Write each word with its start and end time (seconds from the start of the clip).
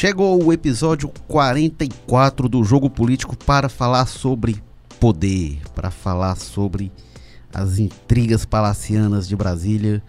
Chegou 0.00 0.40
o 0.40 0.52
episódio 0.52 1.08
44 1.26 2.48
do 2.48 2.62
Jogo 2.62 2.88
Político 2.88 3.36
para 3.36 3.68
falar 3.68 4.06
sobre 4.06 4.62
poder, 5.00 5.58
para 5.74 5.90
falar 5.90 6.36
sobre 6.36 6.92
as 7.52 7.80
intrigas 7.80 8.44
palacianas 8.44 9.26
de 9.26 9.34
Brasília, 9.34 10.00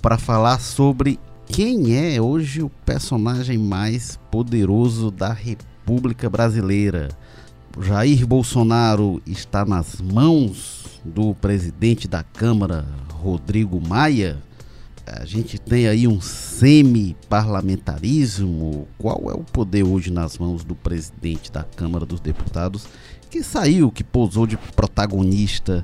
para 0.00 0.16
falar 0.16 0.60
sobre 0.60 1.18
quem 1.44 1.96
é 1.96 2.22
hoje 2.22 2.62
o 2.62 2.70
personagem 2.86 3.58
mais 3.58 4.16
poderoso 4.30 5.10
da 5.10 5.32
República 5.32 6.30
Brasileira. 6.30 7.08
Jair 7.80 8.24
Bolsonaro 8.24 9.20
está 9.26 9.64
nas 9.64 10.00
mãos 10.00 11.00
do 11.04 11.34
presidente 11.34 12.06
da 12.06 12.22
Câmara, 12.22 12.86
Rodrigo 13.10 13.80
Maia 13.84 14.40
a 15.06 15.24
gente 15.24 15.58
tem 15.58 15.88
aí 15.88 16.06
um 16.06 16.20
semi-parlamentarismo. 16.20 18.86
Qual 18.98 19.30
é 19.30 19.34
o 19.34 19.44
poder 19.44 19.82
hoje 19.82 20.12
nas 20.12 20.36
mãos 20.38 20.62
do 20.64 20.74
presidente 20.74 21.50
da 21.50 21.64
Câmara 21.64 22.04
dos 22.06 22.20
Deputados, 22.20 22.86
que 23.30 23.42
saiu, 23.42 23.90
que 23.90 24.04
pousou 24.04 24.46
de 24.46 24.56
protagonista 24.56 25.82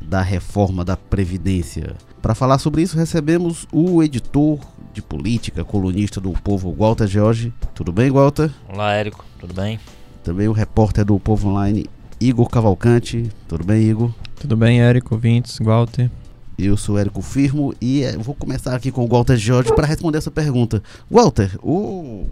da 0.00 0.22
reforma 0.22 0.84
da 0.84 0.96
Previdência? 0.96 1.96
Para 2.22 2.34
falar 2.34 2.58
sobre 2.58 2.82
isso, 2.82 2.96
recebemos 2.96 3.66
o 3.72 4.02
editor 4.02 4.60
de 4.92 5.02
política, 5.02 5.64
colunista 5.64 6.20
do 6.20 6.32
Povo, 6.32 6.72
Walter 6.72 7.06
George. 7.06 7.52
Tudo 7.74 7.92
bem, 7.92 8.10
Walter? 8.10 8.50
Olá, 8.68 8.94
Érico. 8.94 9.24
Tudo 9.38 9.52
bem? 9.52 9.78
Também 10.22 10.48
o 10.48 10.52
repórter 10.52 11.04
do 11.04 11.18
Povo 11.18 11.48
Online, 11.48 11.86
Igor 12.20 12.48
Cavalcante. 12.48 13.28
Tudo 13.48 13.64
bem, 13.64 13.82
Igor? 13.82 14.14
Tudo 14.40 14.56
bem, 14.56 14.80
Érico, 14.80 15.18
Vintes, 15.18 15.58
Walter. 15.58 16.08
Eu 16.56 16.76
sou 16.76 16.96
Érico 16.96 17.20
Firmo 17.20 17.74
e 17.80 18.04
eh, 18.04 18.16
vou 18.16 18.32
começar 18.32 18.76
aqui 18.76 18.92
com 18.92 19.04
o 19.04 19.08
Walter 19.08 19.36
Jorge 19.36 19.74
para 19.74 19.86
responder 19.86 20.18
essa 20.18 20.30
pergunta. 20.30 20.80
Walter, 21.10 21.58
o 21.60 22.28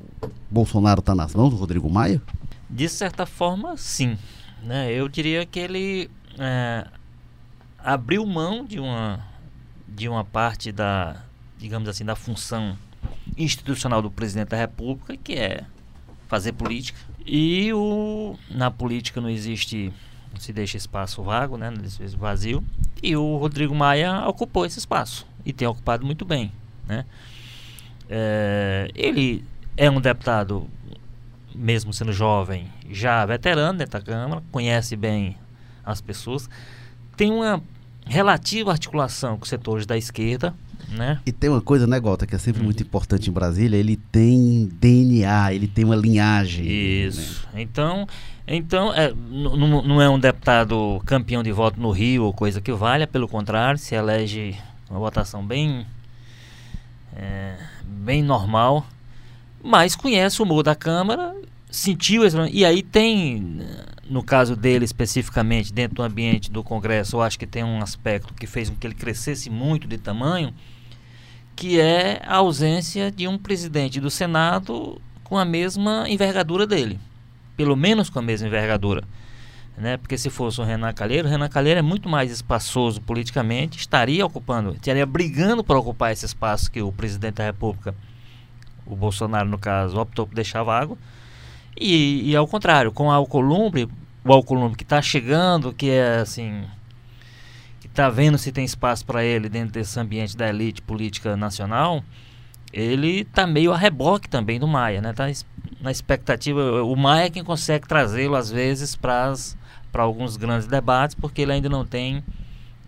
Bolsonaro 0.48 1.00
está 1.00 1.12
nas 1.12 1.34
mãos 1.34 1.50
do 1.50 1.56
Rodrigo 1.56 1.90
Maia? 1.90 2.22
De 2.70 2.88
certa 2.88 3.26
forma, 3.26 3.76
sim. 3.76 4.16
Né? 4.62 4.92
Eu 4.92 5.08
diria 5.08 5.44
que 5.44 5.58
ele 5.58 6.08
é, 6.38 6.86
abriu 7.78 8.24
mão 8.24 8.64
de 8.64 8.78
uma, 8.78 9.26
de 9.88 10.08
uma 10.08 10.24
parte 10.24 10.70
da, 10.70 11.16
digamos 11.58 11.88
assim, 11.88 12.04
da 12.04 12.14
função 12.14 12.78
institucional 13.36 14.00
do 14.00 14.10
presidente 14.10 14.50
da 14.50 14.56
República, 14.56 15.16
que 15.16 15.32
é 15.32 15.64
fazer 16.28 16.52
política. 16.52 17.00
E 17.26 17.72
o, 17.72 18.36
na 18.48 18.70
política 18.70 19.20
não 19.20 19.28
existe 19.28 19.92
se 20.38 20.52
deixa 20.52 20.76
espaço 20.76 21.22
vago, 21.22 21.56
né, 21.56 21.72
vazio, 22.16 22.62
e 23.02 23.16
o 23.16 23.36
Rodrigo 23.36 23.74
Maia 23.74 24.26
ocupou 24.26 24.64
esse 24.66 24.78
espaço 24.78 25.26
e 25.44 25.52
tem 25.52 25.66
ocupado 25.66 26.04
muito 26.04 26.24
bem, 26.24 26.52
né? 26.86 27.04
É, 28.08 28.90
ele 28.94 29.44
é 29.76 29.90
um 29.90 30.00
deputado, 30.00 30.68
mesmo 31.54 31.92
sendo 31.92 32.12
jovem, 32.12 32.70
já 32.90 33.24
veterano 33.24 33.78
dentro 33.78 33.98
da 33.98 34.04
Câmara, 34.04 34.42
conhece 34.52 34.96
bem 34.96 35.36
as 35.84 36.00
pessoas, 36.00 36.48
tem 37.16 37.30
uma 37.30 37.62
relativa 38.06 38.70
articulação 38.70 39.36
com 39.36 39.44
os 39.44 39.48
setores 39.48 39.86
da 39.86 39.96
esquerda, 39.96 40.54
né? 40.92 41.20
E 41.24 41.32
tem 41.32 41.50
uma 41.50 41.60
coisa, 41.60 41.86
né, 41.86 41.98
Gota, 41.98 42.26
que 42.26 42.34
é 42.34 42.38
sempre 42.38 42.62
hum. 42.62 42.64
muito 42.64 42.82
importante 42.82 43.28
em 43.28 43.32
Brasília, 43.32 43.76
ele 43.76 43.96
tem 43.96 44.68
DNA, 44.80 45.54
ele 45.54 45.66
tem 45.66 45.84
uma 45.84 45.96
linhagem. 45.96 46.66
Isso. 46.66 47.46
Né? 47.52 47.62
Então, 47.62 48.06
então 48.46 48.92
é, 48.92 49.12
não 49.14 50.00
é 50.00 50.08
um 50.08 50.18
deputado 50.18 51.00
campeão 51.06 51.42
de 51.42 51.52
voto 51.52 51.80
no 51.80 51.90
Rio 51.90 52.24
ou 52.24 52.32
coisa 52.32 52.60
que 52.60 52.72
valha, 52.72 53.06
pelo 53.06 53.28
contrário, 53.28 53.78
se 53.78 53.94
elege 53.94 54.56
uma 54.90 54.98
votação 54.98 55.44
bem, 55.44 55.86
é, 57.16 57.56
bem 57.84 58.22
normal, 58.22 58.86
mas 59.62 59.96
conhece 59.96 60.40
o 60.40 60.44
humor 60.44 60.62
da 60.62 60.74
Câmara, 60.74 61.34
sentiu 61.70 62.22
e 62.50 62.64
aí 62.64 62.82
tem, 62.82 63.60
no 64.08 64.22
caso 64.22 64.54
dele 64.54 64.84
especificamente, 64.84 65.72
dentro 65.72 65.96
do 65.96 66.02
ambiente 66.02 66.50
do 66.50 66.62
Congresso, 66.62 67.16
eu 67.16 67.22
acho 67.22 67.38
que 67.38 67.46
tem 67.46 67.64
um 67.64 67.80
aspecto 67.80 68.34
que 68.34 68.46
fez 68.46 68.68
com 68.68 68.76
que 68.76 68.86
ele 68.86 68.94
crescesse 68.94 69.48
muito 69.48 69.88
de 69.88 69.96
tamanho, 69.96 70.52
que 71.54 71.80
é 71.80 72.20
a 72.24 72.36
ausência 72.36 73.10
de 73.10 73.28
um 73.28 73.38
presidente 73.38 74.00
do 74.00 74.10
Senado 74.10 75.00
com 75.24 75.38
a 75.38 75.44
mesma 75.44 76.04
envergadura 76.08 76.66
dele 76.66 76.98
pelo 77.56 77.76
menos 77.76 78.10
com 78.10 78.18
a 78.18 78.22
mesma 78.22 78.48
envergadura. 78.48 79.04
Né? 79.76 79.96
Porque 79.96 80.18
se 80.18 80.28
fosse 80.28 80.60
o 80.60 80.64
Renan 80.64 80.92
Calheiro, 80.92 81.26
o 81.26 81.30
Renan 81.30 81.48
Calheiro 81.48 81.78
é 81.78 81.82
muito 81.82 82.08
mais 82.08 82.30
espaçoso 82.30 83.00
politicamente, 83.00 83.78
estaria 83.78 84.24
ocupando, 84.24 84.72
estaria 84.72 85.06
brigando 85.06 85.64
para 85.64 85.78
ocupar 85.78 86.12
esse 86.12 86.26
espaço 86.26 86.70
que 86.70 86.82
o 86.82 86.92
presidente 86.92 87.36
da 87.36 87.44
República, 87.44 87.94
o 88.84 88.94
Bolsonaro 88.94 89.48
no 89.48 89.58
caso, 89.58 89.98
optou 89.98 90.26
por 90.26 90.34
deixar 90.34 90.62
vago. 90.62 90.98
E, 91.78 92.30
e 92.30 92.36
ao 92.36 92.46
contrário, 92.46 92.92
com 92.92 93.10
a 93.10 93.14
Alcolumbre, 93.14 93.88
o 94.24 94.32
Alcolumbre 94.32 94.76
que 94.76 94.84
está 94.84 95.00
chegando, 95.00 95.72
que 95.72 95.88
é 95.90 96.16
assim, 96.16 96.64
está 97.92 98.08
vendo 98.08 98.38
se 98.38 98.50
tem 98.50 98.64
espaço 98.64 99.04
para 99.06 99.22
ele 99.22 99.48
dentro 99.48 99.72
desse 99.72 99.98
ambiente 100.00 100.36
da 100.36 100.48
elite 100.48 100.82
política 100.82 101.36
nacional, 101.36 102.02
ele 102.72 103.20
está 103.20 103.46
meio 103.46 103.72
a 103.72 103.76
reboque 103.76 104.28
também 104.28 104.58
do 104.58 104.66
Maia, 104.66 105.00
né? 105.00 105.12
Tá 105.12 105.30
na 105.80 105.90
expectativa. 105.90 106.82
O 106.82 106.96
Maia 106.96 107.26
é 107.26 107.30
quem 107.30 107.44
consegue 107.44 107.86
trazê-lo, 107.86 108.34
às 108.34 108.50
vezes, 108.50 108.96
para 108.96 109.34
alguns 109.94 110.36
grandes 110.36 110.66
debates, 110.66 111.14
porque 111.14 111.42
ele 111.42 111.52
ainda 111.52 111.68
não 111.68 111.84
tem 111.84 112.24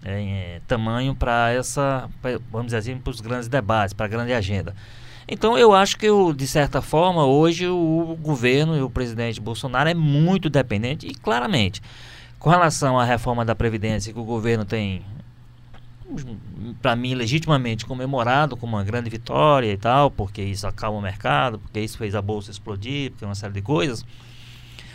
é, 0.03 0.56
é, 0.56 0.60
tamanho 0.66 1.15
para 1.15 1.53
essa, 1.53 2.09
pra, 2.22 2.38
vamos 2.50 2.66
dizer 2.69 2.78
assim, 2.78 2.97
para 2.97 3.10
os 3.10 3.21
grandes 3.21 3.48
debates, 3.48 3.92
para 3.92 4.06
a 4.06 4.09
grande 4.09 4.32
agenda. 4.32 4.75
Então 5.26 5.56
eu 5.56 5.75
acho 5.75 5.98
que, 5.98 6.06
de 6.34 6.47
certa 6.47 6.82
forma, 6.82 7.25
hoje 7.25 7.66
o 7.66 8.16
governo 8.21 8.76
e 8.76 8.82
o 8.82 8.91
presidente 8.91 9.41
Bolsonaro 9.41 9.88
é 9.88 9.94
muito 9.94 10.50
dependente 10.50 11.06
e 11.06 11.15
claramente, 11.15 11.81
com 12.44 12.50
relação 12.50 13.00
à 13.00 13.05
reforma 13.06 13.43
da 13.43 13.55
Previdência 13.55 14.12
que 14.12 14.19
o 14.19 14.22
governo 14.22 14.66
tem 14.66 15.00
para 16.82 16.94
mim, 16.94 17.15
legitimamente 17.15 17.87
comemorado 17.87 18.55
como 18.55 18.77
uma 18.77 18.84
grande 18.84 19.09
vitória 19.09 19.72
e 19.72 19.78
tal, 19.78 20.10
porque 20.10 20.43
isso 20.43 20.66
acalma 20.66 20.99
o 20.99 21.00
mercado, 21.00 21.59
porque 21.59 21.81
isso 21.81 21.97
fez 21.97 22.15
a 22.15 22.21
bolsa 22.21 22.50
explodir, 22.50 23.12
porque 23.12 23.25
uma 23.25 23.34
série 23.34 23.54
de 23.54 23.62
coisas. 23.62 24.04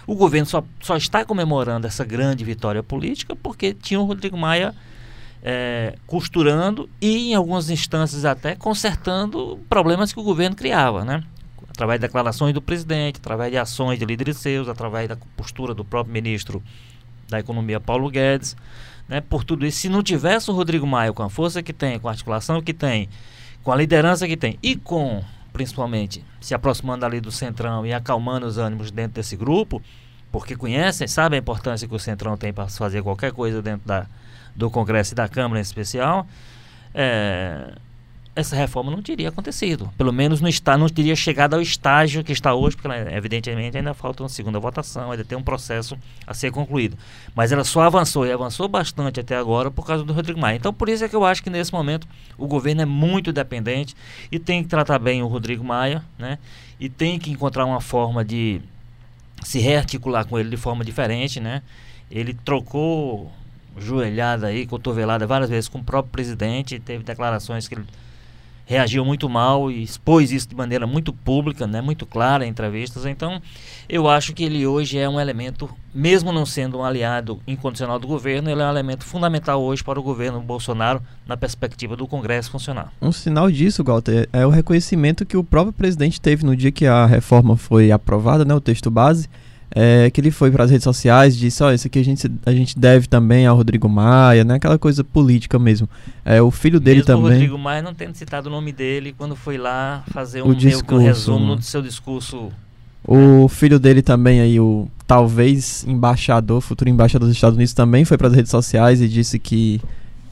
O 0.06 0.14
governo 0.14 0.46
só, 0.46 0.64
só 0.80 0.96
está 0.96 1.26
comemorando 1.26 1.88
essa 1.88 2.06
grande 2.06 2.44
vitória 2.44 2.84
política 2.84 3.36
porque 3.36 3.74
tinha 3.74 4.00
o 4.00 4.06
Rodrigo 4.06 4.38
Maia 4.38 4.76
é, 5.42 5.96
costurando 6.06 6.88
e, 7.02 7.32
em 7.32 7.34
algumas 7.34 7.72
instâncias, 7.72 8.26
até 8.26 8.54
consertando 8.54 9.60
problemas 9.68 10.14
que 10.14 10.20
o 10.20 10.24
governo 10.24 10.56
criava, 10.56 11.04
né? 11.04 11.24
Através 11.68 12.00
de 12.00 12.06
declarações 12.06 12.54
do 12.54 12.62
presidente, 12.62 13.18
através 13.18 13.50
de 13.50 13.58
ações 13.58 13.98
de 13.98 14.06
líderes 14.06 14.38
seus, 14.38 14.70
através 14.70 15.10
da 15.10 15.18
postura 15.36 15.74
do 15.74 15.84
próprio 15.84 16.14
ministro 16.14 16.62
da 17.30 17.40
Economia, 17.40 17.80
Paulo 17.80 18.10
Guedes 18.10 18.56
né, 19.10 19.20
por 19.20 19.44
tudo 19.44 19.66
isso. 19.66 19.80
Se 19.80 19.90
não 19.90 20.04
tivesse 20.04 20.50
o 20.52 20.54
Rodrigo 20.54 20.86
Maia 20.86 21.12
com 21.12 21.24
a 21.24 21.30
força 21.30 21.64
que 21.64 21.74
tem, 21.74 22.00
com 22.00 22.08
a 22.08 22.12
articulação 22.12 22.62
que 22.62 22.74
tem, 22.74 23.10
com 23.64 23.72
a 23.72 23.76
liderança 23.76 24.28
que 24.28 24.38
tem 24.38 24.58
e 24.62 24.76
com, 24.76 25.24
principalmente, 25.52 26.24
se 26.40 26.54
aproximando 26.54 27.06
ali 27.06 27.20
do 27.20 27.32
Centrão 27.32 27.86
e 27.86 27.92
acalmando 27.92 28.46
os 28.46 28.60
ânimos 28.60 28.92
dentro 28.92 29.16
desse 29.16 29.36
grupo, 29.36 29.82
porque 30.32 30.56
conhecem, 30.56 31.08
sabem 31.08 31.40
a 31.40 31.42
importância 31.42 31.88
que 31.88 31.96
o 31.96 32.00
Centrão 32.00 32.38
tem 32.38 32.54
para 32.54 32.68
fazer 32.68 33.02
qualquer 33.02 33.34
coisa 33.34 33.62
dentro 33.62 33.88
da, 33.88 34.06
do 34.56 34.70
Congresso 34.70 35.14
e 35.14 35.16
da 35.16 35.28
Câmara 35.28 35.60
em 35.60 35.64
especial, 35.64 36.28
é, 36.94 37.74
essa 38.40 38.56
reforma 38.56 38.92
não 38.92 39.02
teria 39.02 39.30
acontecido. 39.30 39.90
Pelo 39.98 40.12
menos 40.12 40.42
não, 40.42 40.50
está, 40.50 40.78
não 40.78 40.88
teria 40.88 41.16
chegado 41.16 41.54
ao 41.54 41.62
estágio 41.62 42.24
que 42.24 42.32
está 42.32 42.54
hoje, 42.54 42.76
porque 42.76 42.88
né, 42.88 43.16
evidentemente 43.16 43.78
ainda 43.78 43.94
falta 43.94 44.24
uma 44.24 44.30
segunda 44.30 44.60
votação, 44.60 45.12
ainda 45.12 45.24
tem 45.24 45.38
um 45.38 45.44
processo 45.44 45.98
a 46.26 46.34
ser 46.34 46.52
concluído. 46.52 46.98
Mas 47.36 47.52
ela 47.52 47.64
só 47.64 47.82
avançou 47.82 48.26
e 48.26 48.32
avançou 48.32 48.68
bastante 48.68 49.20
até 49.20 49.36
agora 49.36 49.70
por 49.70 49.86
causa 49.86 50.04
do 50.04 50.14
Rodrigo 50.14 50.40
Maia. 50.40 50.56
Então 50.56 50.74
por 50.74 50.90
isso 50.90 51.04
é 51.04 51.10
que 51.10 51.16
eu 51.16 51.26
acho 51.26 51.44
que 51.44 51.50
nesse 51.50 51.72
momento 51.72 52.08
o 52.38 52.48
governo 52.48 52.82
é 52.82 52.86
muito 52.86 53.32
dependente 53.32 53.96
e 54.32 54.40
tem 54.40 54.64
que 54.64 54.70
tratar 54.70 55.00
bem 55.00 55.22
o 55.22 55.28
Rodrigo 55.28 55.64
Maia, 55.64 56.04
né? 56.18 56.38
E 56.80 56.90
tem 56.90 57.20
que 57.20 57.30
encontrar 57.32 57.66
uma 57.66 57.82
forma 57.82 58.24
de 58.24 58.62
se 59.44 59.60
rearticular 59.60 60.26
com 60.26 60.38
ele 60.40 60.50
de 60.50 60.58
forma 60.58 60.84
diferente, 60.84 61.40
né? 61.40 61.62
Ele 62.10 62.34
trocou 62.34 63.32
joelhada 63.78 64.48
aí, 64.48 64.66
cotovelada 64.66 65.26
várias 65.26 65.50
vezes 65.50 65.70
com 65.70 65.80
o 65.80 65.84
próprio 65.84 66.12
presidente, 66.12 66.80
teve 66.80 67.04
declarações 67.04 67.68
que 67.68 67.76
ele 67.76 67.86
reagiu 68.70 69.04
muito 69.04 69.28
mal 69.28 69.72
e 69.72 69.82
expôs 69.82 70.32
isso 70.32 70.48
de 70.48 70.54
maneira 70.54 70.86
muito 70.86 71.12
pública, 71.12 71.66
né, 71.66 71.82
muito 71.82 72.06
clara 72.06 72.46
em 72.46 72.50
entrevistas. 72.50 73.04
Então, 73.04 73.42
eu 73.90 74.08
acho 74.08 74.32
que 74.32 74.44
ele 74.44 74.68
hoje 74.68 74.96
é 74.96 75.10
um 75.10 75.20
elemento, 75.20 75.68
mesmo 75.92 76.32
não 76.32 76.46
sendo 76.46 76.78
um 76.78 76.84
aliado 76.84 77.42
incondicional 77.48 77.98
do 77.98 78.06
governo, 78.06 78.48
ele 78.48 78.62
é 78.62 78.66
um 78.66 78.70
elemento 78.70 79.04
fundamental 79.04 79.60
hoje 79.60 79.84
para 79.84 80.00
o 80.00 80.04
governo 80.04 80.40
Bolsonaro 80.40 81.02
na 81.26 81.36
perspectiva 81.36 81.96
do 81.96 82.06
Congresso 82.06 82.52
funcionar. 82.52 82.94
Um 83.02 83.12
sinal 83.12 83.50
disso, 83.50 83.84
Walter, 83.84 84.30
é 84.32 84.46
o 84.46 84.52
reconhecimento 84.52 85.26
que 85.26 85.36
o 85.36 85.44
próprio 85.44 85.74
presidente 85.74 86.22
teve 86.22 86.46
no 86.46 86.56
dia 86.56 86.72
que 86.72 86.86
a 86.86 87.08
reforma 87.08 87.58
foi 87.58 87.92
aprovada, 87.92 88.46
né, 88.46 88.54
o 88.54 88.62
texto 88.62 88.92
base 88.92 89.28
é, 89.72 90.10
que 90.10 90.20
ele 90.20 90.32
foi 90.32 90.50
para 90.50 90.64
as 90.64 90.72
redes 90.72 90.84
sociais 90.84 91.36
e 91.36 91.40
disse, 91.40 91.62
ó, 91.64 91.68
oh, 91.68 91.72
isso 91.72 91.88
aqui 91.88 92.00
a 92.00 92.04
gente, 92.04 92.32
a 92.46 92.52
gente 92.52 92.78
deve 92.78 93.08
também 93.08 93.46
ao 93.46 93.56
Rodrigo 93.56 93.88
Maia, 93.88 94.44
né? 94.44 94.56
Aquela 94.56 94.80
coisa 94.80 95.04
política 95.04 95.60
mesmo. 95.60 95.88
É, 96.26 96.42
o 96.42 96.50
filho 96.50 96.80
dele 96.80 96.98
mesmo 96.98 97.08
também... 97.08 97.24
o 97.24 97.30
Rodrigo 97.30 97.58
Maia 97.58 97.82
não 97.82 97.94
tendo 97.94 98.16
citado 98.16 98.50
o 98.50 98.52
nome 98.52 98.72
dele 98.72 99.14
quando 99.18 99.36
foi 99.36 99.58
lá 99.58 100.04
fazer 100.12 100.42
um, 100.42 100.54
discurso, 100.54 100.96
um 100.96 101.06
resumo 101.06 101.56
do 101.56 101.62
seu 101.62 101.82
discurso 101.82 102.52
O 103.06 103.48
filho 103.48 103.80
dele 103.80 104.02
também 104.02 104.42
aí, 104.42 104.60
o 104.60 104.88
talvez 105.06 105.86
embaixador, 105.88 106.62
futuro 106.62 106.90
embaixador 106.90 107.28
dos 107.28 107.36
Estados 107.36 107.56
Unidos, 107.56 107.74
também 107.74 108.06
foi 108.06 108.18
para 108.18 108.28
as 108.28 108.34
redes 108.34 108.52
sociais 108.52 109.02
e 109.02 109.08
disse 109.08 109.38
que 109.38 109.82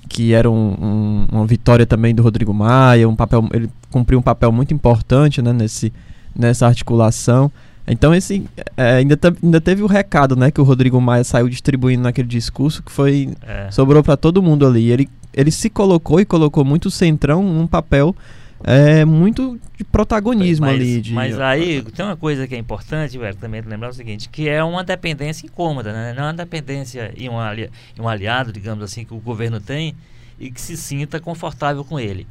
que 0.07 0.33
era 0.33 0.49
um, 0.49 0.73
um, 0.79 1.27
uma 1.31 1.45
vitória 1.45 1.85
também 1.85 2.15
do 2.15 2.23
Rodrigo 2.23 2.53
Maia, 2.53 3.09
um 3.09 3.15
papel, 3.15 3.45
ele 3.51 3.69
cumpriu 3.91 4.17
um 4.17 4.21
papel 4.21 4.53
muito 4.53 4.73
importante 4.73 5.41
né, 5.41 5.51
nesse, 5.51 5.91
nessa 6.33 6.65
articulação. 6.65 7.51
Então 7.87 8.13
esse 8.13 8.45
é, 8.75 8.95
ainda, 8.95 9.17
ainda 9.41 9.61
teve 9.61 9.81
o 9.81 9.87
recado, 9.87 10.35
né, 10.35 10.51
que 10.51 10.59
o 10.59 10.63
Rodrigo 10.63 10.99
Maia 10.99 11.23
saiu 11.23 11.47
distribuindo 11.47 12.03
naquele 12.03 12.27
discurso 12.27 12.83
que 12.83 12.91
foi 12.91 13.29
é. 13.41 13.71
sobrou 13.71 14.03
para 14.03 14.17
todo 14.17 14.43
mundo 14.43 14.67
ali. 14.67 14.91
Ele 14.91 15.09
ele 15.33 15.51
se 15.51 15.69
colocou 15.69 16.19
e 16.19 16.25
colocou 16.25 16.65
muito 16.65 16.89
centrão 16.89 17.43
num 17.43 17.67
papel 17.67 18.15
é, 18.63 19.05
muito 19.05 19.59
de 19.77 19.83
protagonismo 19.83 20.65
mas, 20.65 20.75
ali. 20.75 21.01
De... 21.01 21.13
Mas 21.13 21.39
aí 21.39 21.81
tem 21.83 22.03
uma 22.03 22.17
coisa 22.17 22.47
que 22.47 22.55
é 22.55 22.57
importante, 22.57 23.17
velho, 23.17 23.35
também 23.35 23.61
lembrar 23.61 23.89
o 23.89 23.93
seguinte, 23.93 24.29
que 24.29 24.49
é 24.49 24.63
uma 24.63 24.83
dependência 24.83 25.45
incômoda, 25.45 25.93
né? 25.93 26.13
Não 26.13 26.23
é 26.23 26.27
uma 26.27 26.33
dependência 26.33 27.13
e 27.15 27.29
um, 27.29 27.39
ali, 27.39 27.69
um 27.99 28.07
aliado, 28.07 28.51
digamos 28.51 28.83
assim, 28.83 29.05
que 29.05 29.13
o 29.13 29.19
governo 29.19 29.59
tem 29.59 29.95
e 30.39 30.49
que 30.49 30.59
se 30.59 30.75
sinta 30.75 31.19
confortável 31.19 31.83
com 31.83 31.99
ele. 31.99 32.25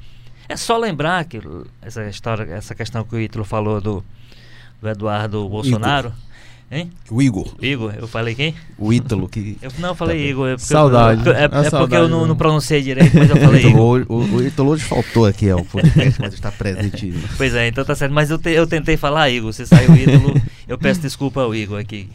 É 0.49 0.57
só 0.57 0.77
lembrar 0.77 1.25
que 1.25 1.41
essa 1.83 2.05
história, 2.07 2.45
essa 2.53 2.75
questão 2.75 3.05
que 3.05 3.15
o 3.15 3.21
Ítalo 3.21 3.45
falou 3.45 3.81
do, 3.81 4.05
do 4.81 4.89
Eduardo 4.89 5.49
Bolsonaro. 5.49 6.09
Igor. 6.09 6.27
Hein? 6.69 6.91
O 7.09 7.23
Igor. 7.23 7.55
Igor, 7.63 7.95
eu 7.97 8.09
falei 8.09 8.35
quem? 8.35 8.53
O 8.77 8.93
Ítalo 8.93 9.29
que. 9.29 9.57
Eu, 9.63 9.71
não, 9.79 9.91
eu 9.91 9.95
falei 9.95 10.19
tá 10.19 10.31
Igor. 10.31 10.49
É 10.49 10.59
saudade. 10.59 11.25
Eu, 11.25 11.33
é, 11.33 11.43
é, 11.43 11.45
é 11.45 11.71
porque 11.71 11.95
eu 11.95 12.09
não, 12.09 12.27
não, 12.27 12.35
pronunciei 12.35 12.83
direito, 12.83 13.17
mas 13.17 13.31
eu 13.31 13.37
falei 13.39 13.67
Igor. 13.67 14.05
O, 14.09 14.15
o, 14.15 14.35
o 14.35 14.43
Ítalo 14.45 14.71
hoje 14.71 14.83
faltou 14.83 15.27
aqui, 15.27 15.49
ó, 15.53 15.63
podcast, 15.63 16.21
mas 16.21 16.35
está 16.35 16.51
presente. 16.51 17.15
Pois 17.37 17.55
é, 17.55 17.69
então 17.69 17.85
tá 17.85 17.95
certo. 17.95 18.13
Mas 18.13 18.31
eu, 18.31 18.39
te, 18.39 18.51
eu 18.51 18.67
tentei 18.67 18.97
falar 18.97 19.31
Igor, 19.31 19.53
você 19.53 19.65
saiu 19.65 19.95
Ítalo, 19.95 20.35
eu 20.67 20.77
peço 20.77 21.01
desculpa 21.01 21.43
ao 21.43 21.55
Igor 21.55 21.79
aqui. 21.79 22.09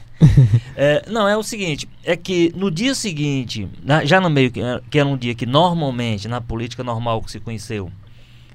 É, 0.75 1.05
não, 1.09 1.27
é 1.27 1.37
o 1.37 1.43
seguinte, 1.43 1.87
é 2.03 2.17
que 2.17 2.51
no 2.53 2.69
dia 2.69 2.93
seguinte, 2.93 3.69
na, 3.83 4.03
já 4.03 4.19
no 4.19 4.29
meio, 4.29 4.51
que, 4.51 4.59
que 4.89 4.99
era 4.99 5.07
um 5.07 5.15
dia 5.15 5.33
que 5.33 5.45
normalmente, 5.45 6.27
na 6.27 6.41
política 6.41 6.83
normal 6.83 7.21
que 7.21 7.31
se 7.31 7.39
conheceu, 7.39 7.89
é, 7.89 8.10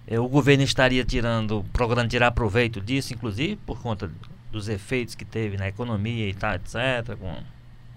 o 0.08 0.28
governo 0.28 0.62
estaria 0.62 1.04
tirando, 1.04 1.64
procurando 1.72 2.08
tirar 2.08 2.30
proveito 2.30 2.80
disso, 2.80 3.12
inclusive 3.12 3.56
por 3.56 3.80
conta 3.80 4.10
dos 4.52 4.68
efeitos 4.68 5.14
que 5.14 5.24
teve 5.24 5.56
na 5.56 5.66
economia 5.66 6.28
e 6.28 6.34
tal, 6.34 6.54
etc., 6.54 7.16
com, 7.18 7.34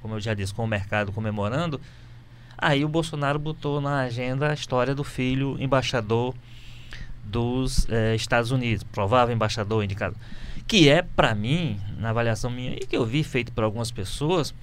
como 0.02 0.16
eu 0.16 0.20
já 0.20 0.34
disse, 0.34 0.54
com 0.54 0.64
o 0.64 0.68
mercado 0.68 1.12
comemorando, 1.12 1.80
aí 2.58 2.84
o 2.84 2.90
Bolsonaro 2.90 3.38
botou 3.38 3.80
na 3.80 4.00
agenda 4.02 4.50
a 4.50 4.54
história 4.54 4.96
do 4.96 5.04
filho 5.04 5.56
embaixador 5.60 6.34
dos 7.24 7.88
eh, 7.90 8.16
Estados 8.16 8.50
Unidos, 8.50 8.84
provável 8.84 9.34
embaixador 9.34 9.84
indicado, 9.84 10.16
que 10.68 10.90
é, 10.90 11.04
para 11.04 11.36
mim, 11.36 11.80
na 11.98 12.10
avaliação 12.10 12.50
minha, 12.50 12.74
e 12.74 12.88
que 12.88 12.98
eu 12.98 13.06
vi 13.06 13.24
feito 13.24 13.52
por 13.52 13.64
algumas 13.64 13.92
pessoas, 13.92 14.54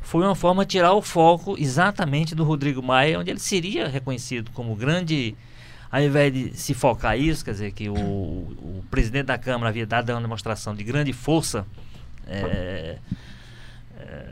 foi 0.00 0.24
uma 0.24 0.34
forma 0.34 0.64
de 0.64 0.72
tirar 0.72 0.92
o 0.92 1.02
foco 1.02 1.56
exatamente 1.58 2.34
do 2.34 2.44
Rodrigo 2.44 2.82
Maia, 2.82 3.18
onde 3.18 3.30
ele 3.30 3.40
seria 3.40 3.88
reconhecido 3.88 4.50
como 4.52 4.74
grande 4.74 5.36
ao 5.90 6.00
invés 6.00 6.32
de 6.32 6.56
se 6.56 6.74
focar 6.74 7.18
isso, 7.18 7.44
quer 7.44 7.52
dizer, 7.52 7.72
que 7.72 7.88
o, 7.88 7.94
o 7.94 8.84
presidente 8.90 9.26
da 9.26 9.38
Câmara 9.38 9.68
havia 9.68 9.86
dado 9.86 10.10
uma 10.10 10.20
demonstração 10.20 10.74
de 10.74 10.82
grande 10.82 11.12
força 11.12 11.66
é, 12.26 12.98
é, 13.98 14.26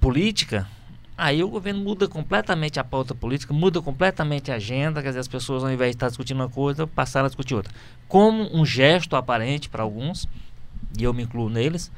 política, 0.00 0.66
aí 1.16 1.42
o 1.44 1.48
governo 1.48 1.80
muda 1.82 2.08
completamente 2.08 2.80
a 2.80 2.84
pauta 2.84 3.14
política, 3.14 3.52
muda 3.54 3.80
completamente 3.80 4.50
a 4.50 4.56
agenda, 4.56 5.02
quer 5.02 5.08
dizer, 5.08 5.20
as 5.20 5.28
pessoas, 5.28 5.62
ao 5.62 5.70
invés 5.70 5.90
de 5.90 5.96
estar 5.96 6.08
discutindo 6.08 6.38
uma 6.38 6.48
coisa, 6.48 6.86
passaram 6.86 7.26
a 7.26 7.28
discutir 7.28 7.54
outra. 7.54 7.72
Como 8.08 8.54
um 8.56 8.64
gesto 8.64 9.14
aparente 9.14 9.68
para 9.68 9.82
alguns, 9.82 10.28
e 10.98 11.04
eu 11.04 11.12
me 11.12 11.22
incluo 11.22 11.48
neles, 11.48 11.90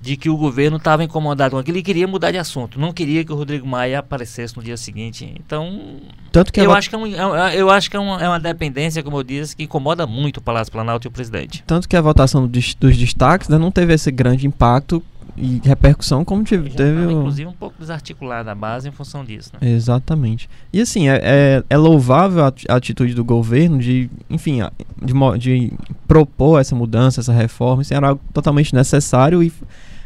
de 0.00 0.16
que 0.16 0.28
o 0.28 0.36
governo 0.36 0.76
estava 0.76 1.02
incomodado 1.02 1.52
com 1.52 1.58
aquilo 1.58 1.78
e 1.78 1.82
queria 1.82 2.06
mudar 2.06 2.30
de 2.30 2.38
assunto. 2.38 2.78
Não 2.78 2.92
queria 2.92 3.24
que 3.24 3.32
o 3.32 3.36
Rodrigo 3.36 3.66
Maia 3.66 4.00
aparecesse 4.00 4.56
no 4.56 4.62
dia 4.62 4.76
seguinte. 4.76 5.34
Então, 5.38 6.00
Tanto 6.30 6.52
que 6.52 6.60
eu, 6.60 6.72
acho 6.72 6.90
que 6.90 6.94
é 6.94 6.98
um, 6.98 7.06
é 7.36 7.56
eu 7.56 7.70
acho 7.70 7.90
que 7.90 7.96
é 7.96 8.00
uma, 8.00 8.22
é 8.22 8.28
uma 8.28 8.40
dependência, 8.40 9.02
como 9.02 9.18
eu 9.18 9.22
disse, 9.22 9.56
que 9.56 9.64
incomoda 9.64 10.06
muito 10.06 10.38
o 10.38 10.40
Palácio 10.42 10.72
Planalto 10.72 11.06
e 11.06 11.08
o 11.08 11.12
presidente. 11.12 11.64
Tanto 11.66 11.88
que 11.88 11.96
a 11.96 12.02
votação 12.02 12.46
dos, 12.46 12.74
dos 12.74 12.96
destaques 12.96 13.48
né, 13.48 13.58
não 13.58 13.70
teve 13.70 13.94
esse 13.94 14.10
grande 14.10 14.46
impacto 14.46 15.02
e 15.36 15.60
repercussão 15.64 16.24
como 16.24 16.44
teve, 16.44 16.70
teve 16.70 17.06
o... 17.06 17.10
inclusive 17.10 17.48
um 17.48 17.52
pouco 17.52 17.76
desarticulada 17.78 18.52
a 18.52 18.54
base 18.54 18.88
em 18.88 18.92
função 18.92 19.24
disso 19.24 19.50
né? 19.60 19.70
exatamente. 19.70 20.48
E 20.72 20.80
assim 20.80 21.08
é, 21.08 21.20
é, 21.22 21.64
é, 21.68 21.76
louvável 21.76 22.44
a 22.44 22.74
atitude 22.76 23.14
do 23.14 23.24
governo 23.24 23.78
de 23.78 24.08
enfim 24.30 24.60
de, 25.02 25.38
de 25.38 25.72
propor 26.06 26.60
essa 26.60 26.76
mudança 26.76 27.20
essa 27.20 27.32
reforma. 27.32 27.82
Isso 27.82 27.94
era 27.94 28.08
algo 28.08 28.20
totalmente 28.32 28.74
necessário 28.74 29.42
e 29.42 29.52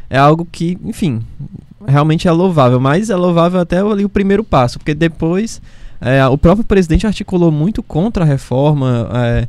é 0.09 0.17
algo 0.17 0.47
que, 0.51 0.77
enfim, 0.83 1.21
realmente 1.87 2.27
é 2.27 2.31
louvável, 2.31 2.79
mas 2.79 3.09
é 3.09 3.15
louvável 3.15 3.59
até 3.59 3.79
ali 3.79 4.03
o 4.03 4.09
primeiro 4.09 4.43
passo, 4.43 4.79
porque 4.79 4.95
depois 4.95 5.61
é, 6.01 6.25
o 6.27 6.37
próprio 6.37 6.65
presidente 6.65 7.05
articulou 7.05 7.51
muito 7.51 7.83
contra 7.83 8.23
a 8.23 8.27
reforma, 8.27 9.09
é, 9.13 9.47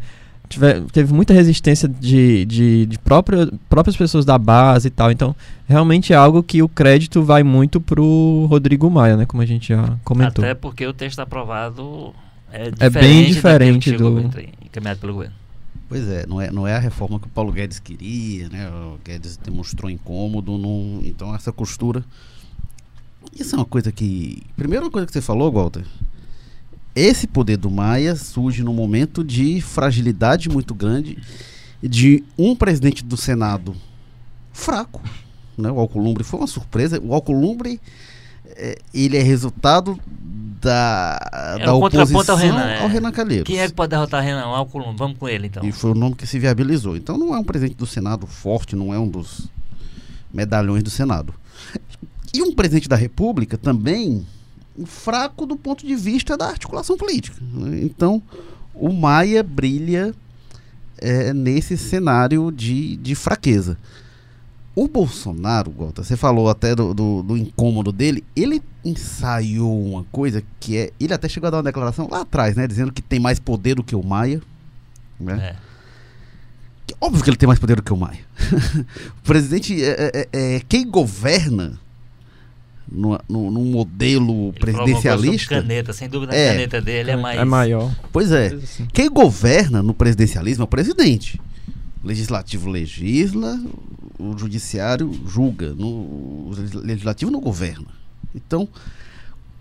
tiver, 0.50 0.82
teve 0.92 1.14
muita 1.14 1.32
resistência 1.32 1.88
de, 1.88 2.44
de, 2.44 2.86
de 2.86 2.98
própria, 2.98 3.48
próprias 3.68 3.96
pessoas 3.96 4.24
da 4.24 4.36
base 4.36 4.88
e 4.88 4.90
tal, 4.90 5.10
então 5.10 5.34
realmente 5.66 6.12
é 6.12 6.16
algo 6.16 6.42
que 6.42 6.60
o 6.60 6.68
crédito 6.68 7.22
vai 7.22 7.42
muito 7.42 7.80
pro 7.80 8.46
Rodrigo 8.50 8.90
Maia, 8.90 9.16
né, 9.16 9.24
como 9.24 9.42
a 9.42 9.46
gente 9.46 9.68
já 9.68 9.96
comentou. 10.04 10.44
Até 10.44 10.54
porque 10.54 10.84
o 10.86 10.92
texto 10.92 11.20
aprovado 11.20 12.12
é, 12.52 12.70
é 12.80 12.90
bem 12.90 13.26
diferente 13.26 13.92
do... 13.92 14.28
encaminhado 14.66 15.00
pelo 15.00 15.14
governo. 15.14 15.36
Pois 15.88 16.06
é, 16.08 16.26
não 16.26 16.40
é, 16.40 16.50
não 16.50 16.66
é 16.66 16.74
a 16.76 16.78
reforma 16.78 17.18
que 17.18 17.26
o 17.26 17.30
Paulo 17.30 17.52
Guedes 17.52 17.78
queria, 17.78 18.48
né? 18.48 18.68
O 18.68 18.98
Guedes 19.04 19.36
demonstrou 19.36 19.90
incômodo, 19.90 20.56
não, 20.56 21.00
então 21.02 21.34
essa 21.34 21.52
costura. 21.52 22.04
Isso 23.34 23.54
é 23.54 23.58
uma 23.58 23.64
coisa 23.64 23.90
que. 23.90 24.42
Primeira 24.56 24.88
coisa 24.88 25.06
que 25.06 25.12
você 25.12 25.20
falou, 25.20 25.50
Walter. 25.50 25.84
Esse 26.94 27.26
poder 27.26 27.56
do 27.56 27.70
Maia 27.70 28.16
surge 28.16 28.62
num 28.62 28.74
momento 28.74 29.22
de 29.22 29.60
fragilidade 29.60 30.48
muito 30.48 30.74
grande 30.74 31.18
de 31.82 32.24
um 32.36 32.54
presidente 32.54 33.04
do 33.04 33.16
Senado 33.16 33.74
fraco. 34.52 35.00
Né? 35.56 35.70
O 35.70 35.78
Alcolumbre 35.78 36.24
foi 36.24 36.40
uma 36.40 36.46
surpresa. 36.46 37.00
O 37.00 37.14
Alcolumbre 37.14 37.80
é, 38.56 38.78
ele 38.92 39.16
é 39.16 39.22
resultado 39.22 39.98
da, 40.60 41.56
é 41.58 41.64
da 41.64 41.74
oposição 41.74 42.34
ao 42.34 42.36
Renan, 42.36 42.60
é. 42.60 42.82
ao 42.82 42.88
Renan 42.88 43.12
Calheiros. 43.12 43.46
Quem 43.46 43.60
é 43.60 43.66
que 43.66 43.74
pode 43.74 43.90
derrotar 43.90 44.22
Renan? 44.22 44.48
O 44.48 44.54
Alcolumbre. 44.54 44.96
Vamos 44.96 45.16
com 45.18 45.28
ele, 45.28 45.46
então. 45.46 45.64
E 45.64 45.72
foi 45.72 45.92
o 45.92 45.94
nome 45.94 46.14
que 46.14 46.26
se 46.26 46.38
viabilizou. 46.38 46.96
Então 46.96 47.16
não 47.16 47.34
é 47.34 47.38
um 47.38 47.44
presidente 47.44 47.76
do 47.76 47.86
Senado 47.86 48.26
forte, 48.26 48.76
não 48.76 48.92
é 48.92 48.98
um 48.98 49.08
dos 49.08 49.48
medalhões 50.32 50.82
do 50.82 50.90
Senado. 50.90 51.34
E 52.32 52.42
um 52.42 52.54
presidente 52.54 52.88
da 52.88 52.96
República 52.96 53.58
também 53.58 54.24
fraco 54.84 55.46
do 55.46 55.56
ponto 55.56 55.86
de 55.86 55.94
vista 55.94 56.36
da 56.36 56.46
articulação 56.46 56.96
política. 56.96 57.36
Então, 57.82 58.22
o 58.74 58.92
Maia 58.92 59.42
brilha 59.42 60.14
é, 60.98 61.32
nesse 61.32 61.76
cenário 61.76 62.50
de, 62.50 62.96
de 62.96 63.14
fraqueza. 63.14 63.76
O 64.74 64.86
Bolsonaro, 64.86 65.70
Gota, 65.70 66.04
você 66.04 66.16
falou 66.16 66.48
até 66.48 66.74
do, 66.74 66.94
do, 66.94 67.22
do, 67.22 67.36
incômodo 67.36 67.90
dele, 67.90 68.24
ele 68.36 68.62
ensaiou 68.84 69.84
uma 69.84 70.04
coisa 70.12 70.42
que 70.60 70.76
é. 70.76 70.90
Ele 70.98 71.12
até 71.12 71.28
chegou 71.28 71.48
a 71.48 71.50
dar 71.50 71.56
uma 71.58 71.62
declaração 71.64 72.08
lá 72.08 72.20
atrás, 72.20 72.54
né? 72.54 72.66
Dizendo 72.66 72.92
que 72.92 73.02
tem 73.02 73.18
mais 73.18 73.38
poder 73.40 73.74
do 73.74 73.82
que 73.82 73.96
o 73.96 74.02
Maia. 74.02 74.40
Né? 75.18 75.34
É. 75.34 75.56
Que, 76.86 76.94
óbvio 77.00 77.22
que 77.24 77.30
ele 77.30 77.36
tem 77.36 77.48
mais 77.48 77.58
poder 77.58 77.76
do 77.76 77.82
que 77.82 77.92
o 77.92 77.96
Maia. 77.96 78.20
o 79.18 79.22
presidente 79.22 79.82
é, 79.82 80.12
é, 80.14 80.28
é 80.32 80.60
quem 80.68 80.88
governa 80.88 81.78
no, 82.88 83.18
no, 83.28 83.50
num 83.50 83.64
modelo 83.66 84.48
ele 84.48 84.58
presidencialista. 84.58 85.60
caneta, 85.60 85.92
sem 85.92 86.08
dúvida 86.08 86.34
é, 86.34 86.48
a 86.48 86.52
caneta 86.52 86.80
dele 86.80 87.10
é, 87.10 87.14
é 87.14 87.16
mais. 87.16 87.40
É 87.40 87.44
maior. 87.44 87.94
Pois 88.12 88.32
é. 88.32 88.48
Assim. 88.48 88.86
Quem 88.92 89.08
governa 89.08 89.82
no 89.82 89.94
presidencialismo 89.94 90.62
é 90.62 90.64
o 90.64 90.68
presidente. 90.68 91.40
O 92.02 92.06
legislativo 92.06 92.68
legisla, 92.68 93.60
o 94.18 94.36
judiciário 94.36 95.12
julga, 95.26 95.72
no, 95.74 95.86
o 95.86 96.52
legislativo 96.82 97.30
não 97.30 97.40
governa. 97.40 97.86
Então, 98.34 98.68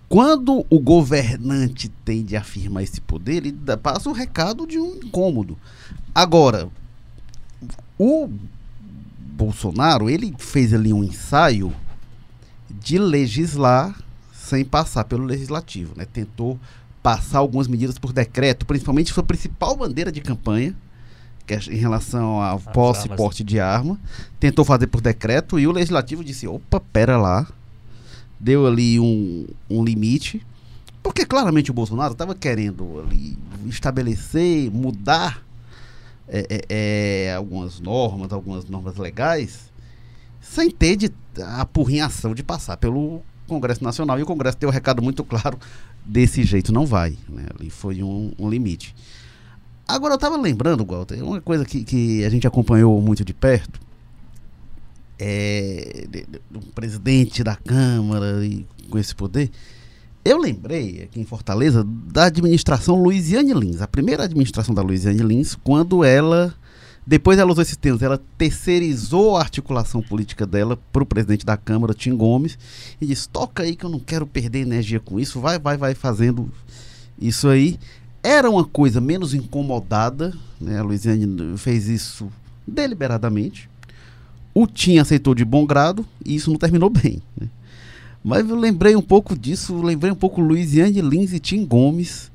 quando 0.08 0.66
o 0.70 0.80
governante 0.80 1.90
tem 2.04 2.24
de 2.24 2.36
afirmar 2.36 2.84
esse 2.84 3.00
poder, 3.00 3.36
ele 3.36 3.52
dá, 3.52 3.78
passa 3.78 4.10
o 4.10 4.14
recado 4.14 4.66
de 4.66 4.80
um 4.80 4.96
incômodo. 4.96 5.58
Agora, 6.16 6.68
o 7.98 8.30
Bolsonaro, 9.40 10.10
ele 10.10 10.34
fez 10.38 10.74
ali 10.74 10.92
um 10.92 11.04
ensaio 11.04 11.74
de 12.82 12.98
legislar 12.98 13.96
sem 14.34 14.66
passar 14.66 15.04
pelo 15.04 15.26
legislativo, 15.26 15.94
né? 15.96 16.06
Tentou 16.12 16.60
passar 17.04 17.40
algumas 17.40 17.68
medidas 17.68 17.98
por 17.98 18.12
decreto, 18.12 18.66
principalmente 18.66 19.14
sua 19.14 19.24
principal 19.24 19.76
bandeira 19.76 20.12
de 20.12 20.22
campanha, 20.22 20.76
que 21.46 21.54
é 21.54 21.60
em 21.70 21.78
relação 21.78 22.42
ao 22.42 22.60
posse 22.60 23.08
e 23.08 23.16
porte 23.16 23.44
de 23.44 23.60
arma, 23.60 24.00
tentou 24.40 24.66
fazer 24.66 24.88
por 24.88 25.02
decreto 25.02 25.60
e 25.60 25.68
o 25.68 25.72
legislativo 25.72 26.24
disse: 26.24 26.48
opa, 26.48 26.80
pera 26.80 27.18
lá, 27.18 27.48
deu 28.40 28.66
ali 28.66 29.00
um, 29.00 29.48
um 29.70 29.84
limite, 29.84 30.46
porque 31.02 31.26
claramente 31.26 31.72
o 31.72 31.74
Bolsonaro 31.74 32.14
estava 32.14 32.36
querendo 32.36 33.04
ali 33.06 33.38
estabelecer, 33.68 34.72
mudar 34.72 35.44
é, 36.28 36.46
é, 36.50 37.28
é, 37.28 37.36
algumas 37.36 37.80
normas, 37.80 38.32
algumas 38.32 38.66
normas 38.66 38.98
legais 38.98 39.70
sem 40.42 40.70
ter 40.70 40.96
de, 40.96 41.12
a 41.42 41.66
porrinhação 41.66 42.34
de 42.34 42.44
passar 42.44 42.78
pelo 42.78 43.22
Congresso 43.48 43.84
Nacional. 43.84 44.20
E 44.20 44.24
o 44.24 44.26
Congresso 44.26 44.58
deu 44.58 44.70
um 44.70 44.72
recado 44.72 45.02
muito 45.02 45.24
claro: 45.24 45.58
desse 46.06 46.44
jeito 46.44 46.72
não 46.72 46.86
vai. 46.86 47.18
Né? 47.28 47.46
Ali 47.58 47.70
foi 47.70 48.04
um, 48.04 48.32
um 48.38 48.50
limite. 48.50 48.96
Agora 49.88 50.14
eu 50.14 50.18
estava 50.18 50.38
lembrando, 50.38 50.86
Walter, 50.86 51.24
uma 51.24 51.42
coisa 51.42 51.66
que, 51.66 51.84
que 51.84 52.24
a 52.24 52.30
gente 52.30 52.46
acompanhou 52.46 53.02
muito 53.02 53.26
de 53.26 53.34
perto 53.34 53.80
é, 55.20 56.08
do 56.50 56.60
presidente 56.74 57.44
da 57.44 57.56
Câmara 57.56 58.46
e 58.46 58.66
com 58.90 58.98
esse 58.98 59.14
poder. 59.14 59.52
Eu 60.24 60.38
lembrei 60.38 61.04
aqui 61.04 61.20
em 61.20 61.26
Fortaleza 61.26 61.84
da 61.84 62.26
administração 62.26 63.02
Luiziane 63.02 63.54
Lins, 63.54 63.82
a 63.82 63.88
primeira 63.88 64.24
administração 64.24 64.74
da 64.74 64.82
Luiziane 64.82 65.20
Lins, 65.20 65.56
quando 65.56 66.04
ela, 66.04 66.54
depois 67.10 67.40
ela 67.40 67.52
usou 67.52 67.64
esses 67.64 67.76
termos, 67.76 68.04
ela 68.04 68.22
terceirizou 68.38 69.36
a 69.36 69.40
articulação 69.40 70.00
política 70.00 70.46
dela 70.46 70.78
para 70.94 71.02
o 71.02 71.06
presidente 71.08 71.44
da 71.44 71.58
Câmara, 71.58 71.92
Tim 71.92 72.16
Gomes, 72.16 72.56
e 73.02 73.08
disse: 73.08 73.28
toca 73.28 73.64
aí 73.64 73.76
que 73.76 73.84
eu 73.84 73.90
não 73.90 74.00
quero 74.00 74.28
perder 74.28 74.60
energia 74.60 75.00
com 75.00 75.20
isso, 75.20 75.42
vai, 75.42 75.58
vai, 75.58 75.76
vai 75.76 75.96
fazendo 75.96 76.52
isso 77.20 77.48
aí. 77.48 77.80
Era 78.22 78.48
uma 78.48 78.64
coisa 78.64 79.02
menos 79.02 79.34
incomodada, 79.34 80.38
né? 80.62 80.78
a 80.78 80.84
Luiziane 80.84 81.58
fez 81.58 81.88
isso 81.88 82.30
deliberadamente, 82.68 83.68
o 84.54 84.68
Tim 84.68 85.00
aceitou 85.00 85.34
de 85.34 85.44
bom 85.44 85.66
grado 85.66 86.06
e 86.24 86.36
isso 86.36 86.52
não 86.52 86.60
terminou 86.60 86.92
bem. 86.92 87.24
Né? 87.36 87.48
Mas 88.24 88.48
eu 88.48 88.56
lembrei 88.56 88.96
um 88.96 89.02
pouco 89.02 89.36
disso, 89.36 89.82
lembrei 89.82 90.12
um 90.12 90.16
pouco 90.16 90.42
Luiziane 90.42 91.02
Lins 91.02 91.34
e 91.34 91.40
Tim 91.40 91.66
Gomes. 91.66 92.30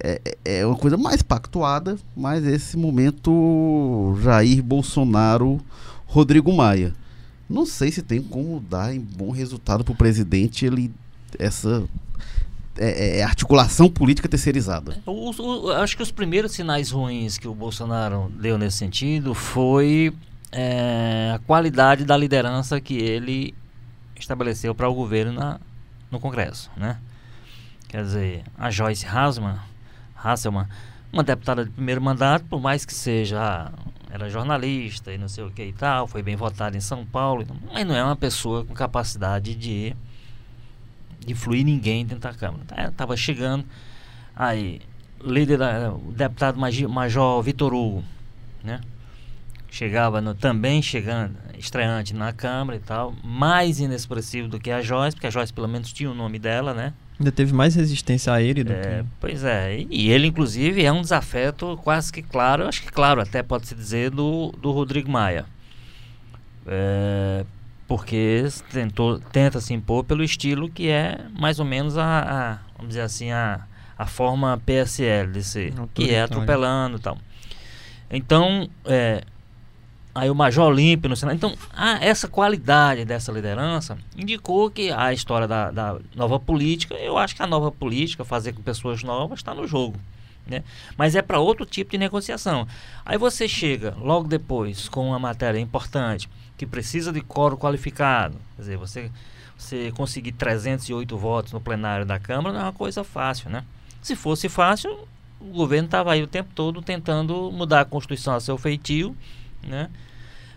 É, 0.00 0.20
é, 0.44 0.58
é 0.58 0.66
uma 0.66 0.76
coisa 0.76 0.96
mais 0.96 1.22
pactuada, 1.22 1.96
mas 2.16 2.44
esse 2.44 2.76
momento 2.76 4.16
Jair 4.22 4.62
Bolsonaro, 4.62 5.60
Rodrigo 6.06 6.52
Maia. 6.52 6.92
Não 7.48 7.66
sei 7.66 7.92
se 7.92 8.02
tem 8.02 8.22
como 8.22 8.60
dar 8.60 8.94
em 8.94 9.00
bom 9.00 9.30
resultado 9.30 9.84
para 9.84 9.92
o 9.92 9.96
presidente 9.96 10.64
ele 10.64 10.92
essa 11.38 11.84
é, 12.78 13.18
é, 13.18 13.22
articulação 13.22 13.88
política 13.88 14.28
terceirizada. 14.28 14.96
O, 15.04 15.30
o, 15.30 15.70
acho 15.72 15.96
que 15.96 16.02
os 16.02 16.10
primeiros 16.10 16.52
sinais 16.52 16.90
ruins 16.90 17.38
que 17.38 17.46
o 17.46 17.54
Bolsonaro 17.54 18.32
deu 18.40 18.56
nesse 18.56 18.78
sentido 18.78 19.34
foi 19.34 20.14
é, 20.50 21.32
a 21.34 21.38
qualidade 21.40 22.04
da 22.04 22.16
liderança 22.16 22.80
que 22.80 22.94
ele 22.94 23.54
estabeleceu 24.18 24.74
para 24.74 24.88
o 24.88 24.94
governo 24.94 25.32
na, 25.32 25.60
no 26.10 26.20
Congresso, 26.20 26.70
né? 26.76 26.98
Quer 27.88 28.04
dizer, 28.04 28.44
a 28.56 28.70
Joyce 28.70 29.04
Hasselman, 29.06 29.56
Hasselman, 30.22 30.66
uma 31.12 31.22
deputada 31.22 31.64
de 31.64 31.70
primeiro 31.70 32.00
mandato, 32.00 32.44
por 32.46 32.60
mais 32.60 32.84
que 32.84 32.94
seja 32.94 33.70
era 34.10 34.28
jornalista 34.28 35.12
e 35.12 35.16
não 35.16 35.26
sei 35.26 35.42
o 35.42 35.50
que 35.50 35.64
e 35.64 35.72
tal, 35.72 36.06
foi 36.06 36.22
bem 36.22 36.36
votada 36.36 36.76
em 36.76 36.80
São 36.80 37.04
Paulo, 37.04 37.46
mas 37.72 37.86
não 37.86 37.94
é 37.94 38.04
uma 38.04 38.16
pessoa 38.16 38.62
com 38.62 38.74
capacidade 38.74 39.54
de, 39.54 39.96
influir 41.26 41.64
ninguém 41.64 42.04
dentro 42.04 42.22
da 42.22 42.34
Câmara. 42.34 42.62
Estava 42.88 43.16
chegando, 43.16 43.64
aí, 44.34 44.80
líder 45.24 45.58
da, 45.58 45.92
o 45.92 46.12
deputado 46.12 46.58
Major 46.58 47.42
Vitor 47.42 47.72
Hugo, 47.72 48.04
né? 48.62 48.80
chegava 49.70 50.20
no, 50.20 50.34
também 50.34 50.82
chegando, 50.82 51.34
estreante 51.58 52.14
na 52.14 52.32
Câmara 52.32 52.76
e 52.76 52.80
tal, 52.80 53.14
mais 53.24 53.80
inexpressivo 53.80 54.46
do 54.46 54.60
que 54.60 54.70
a 54.70 54.82
Joyce, 54.82 55.16
porque 55.16 55.26
a 55.26 55.30
Joyce 55.30 55.52
pelo 55.52 55.66
menos 55.66 55.92
tinha 55.92 56.10
o 56.10 56.14
nome 56.14 56.38
dela, 56.38 56.74
né? 56.74 56.92
Ainda 57.22 57.30
teve 57.30 57.52
mais 57.52 57.76
resistência 57.76 58.32
a 58.32 58.42
ele 58.42 58.64
do 58.64 58.72
é, 58.72 58.80
que... 58.80 59.08
Pois 59.20 59.44
é, 59.44 59.86
e 59.88 60.10
ele 60.10 60.26
inclusive 60.26 60.84
é 60.84 60.90
um 60.90 61.00
desafeto 61.00 61.78
quase 61.84 62.12
que 62.12 62.20
claro, 62.20 62.66
acho 62.66 62.82
que 62.82 62.90
claro 62.90 63.20
até 63.20 63.44
pode-se 63.44 63.76
dizer, 63.76 64.10
do, 64.10 64.50
do 64.60 64.72
Rodrigo 64.72 65.08
Maia. 65.08 65.46
É, 66.66 67.44
porque 67.86 68.44
tentou, 68.72 69.20
tenta 69.20 69.60
se 69.60 69.72
impor 69.72 70.02
pelo 70.02 70.24
estilo 70.24 70.68
que 70.68 70.88
é 70.88 71.20
mais 71.38 71.60
ou 71.60 71.64
menos 71.64 71.96
a, 71.96 72.04
a 72.20 72.58
vamos 72.74 72.88
dizer 72.88 73.02
assim, 73.02 73.30
a, 73.30 73.60
a 73.96 74.06
forma 74.06 74.60
PSL 74.66 75.30
de 75.30 75.44
ser, 75.44 75.72
que 75.94 76.12
é 76.12 76.22
atropelando 76.22 76.96
e 76.96 77.00
tal. 77.00 77.16
Então, 78.10 78.68
é, 78.84 79.22
aí 80.14 80.30
o 80.30 80.34
Major 80.34 80.68
Olímpio 80.68 81.08
no 81.08 81.16
Senado. 81.16 81.36
Então, 81.36 81.54
ah, 81.72 81.98
essa 82.00 82.28
qualidade 82.28 83.04
dessa 83.04 83.32
liderança 83.32 83.96
indicou 84.16 84.70
que 84.70 84.90
a 84.90 85.12
história 85.12 85.48
da, 85.48 85.70
da, 85.70 85.98
nova 86.14 86.38
política, 86.38 86.94
eu 86.94 87.16
acho 87.16 87.34
que 87.34 87.42
a 87.42 87.46
nova 87.46 87.70
política, 87.70 88.24
fazer 88.24 88.52
com 88.52 88.62
pessoas 88.62 89.02
novas, 89.02 89.38
está 89.38 89.54
no 89.54 89.66
jogo. 89.66 89.98
Né? 90.46 90.62
Mas 90.96 91.14
é 91.14 91.22
para 91.22 91.38
outro 91.38 91.64
tipo 91.64 91.92
de 91.92 91.98
negociação. 91.98 92.66
Aí 93.04 93.16
você 93.16 93.48
chega 93.48 93.96
logo 94.00 94.28
depois 94.28 94.88
com 94.88 95.08
uma 95.08 95.18
matéria 95.18 95.58
importante 95.58 96.28
que 96.56 96.66
precisa 96.66 97.12
de 97.12 97.20
coro 97.20 97.56
qualificado. 97.56 98.36
Quer 98.56 98.62
dizer, 98.62 98.76
você, 98.76 99.10
você 99.56 99.92
conseguir 99.92 100.32
308 100.32 101.16
votos 101.16 101.52
no 101.52 101.60
plenário 101.60 102.04
da 102.04 102.18
Câmara 102.18 102.54
não 102.54 102.60
é 102.60 102.64
uma 102.64 102.72
coisa 102.72 103.02
fácil, 103.04 103.50
né? 103.50 103.64
Se 104.02 104.16
fosse 104.16 104.48
fácil, 104.48 105.08
o 105.40 105.46
governo 105.46 105.86
estava 105.86 106.12
aí 106.12 106.22
o 106.22 106.26
tempo 106.26 106.50
todo 106.54 106.82
tentando 106.82 107.50
mudar 107.52 107.80
a 107.80 107.84
Constituição 107.84 108.34
a 108.34 108.40
seu 108.40 108.58
feitio 108.58 109.16
né? 109.66 109.88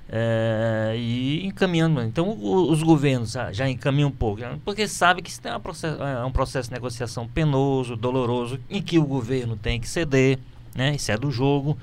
É, 0.07 0.93
e 0.95 1.45
encaminhando. 1.45 2.01
Então, 2.03 2.37
os 2.39 2.83
governos 2.83 3.31
já, 3.31 3.51
já, 3.51 3.67
encaminham 3.67 4.09
um 4.09 4.11
pouco, 4.11 4.41
né? 4.41 4.59
porque 4.63 4.87
sabe 4.87 5.21
que 5.21 5.29
isso 5.29 5.41
é, 5.43 5.57
processo, 5.57 6.01
é 6.01 6.23
um 6.23 6.31
processo 6.31 6.69
de 6.69 6.75
negociação 6.75 7.27
penoso, 7.27 7.95
doloroso, 7.95 8.59
em 8.69 8.81
que 8.81 8.99
o 8.99 9.05
governo 9.05 9.57
tem 9.57 9.79
que 9.79 9.89
ceder, 9.89 10.37
né? 10.75 10.93
isso 10.93 11.11
é 11.11 11.17
do 11.17 11.31
jogo. 11.31 11.75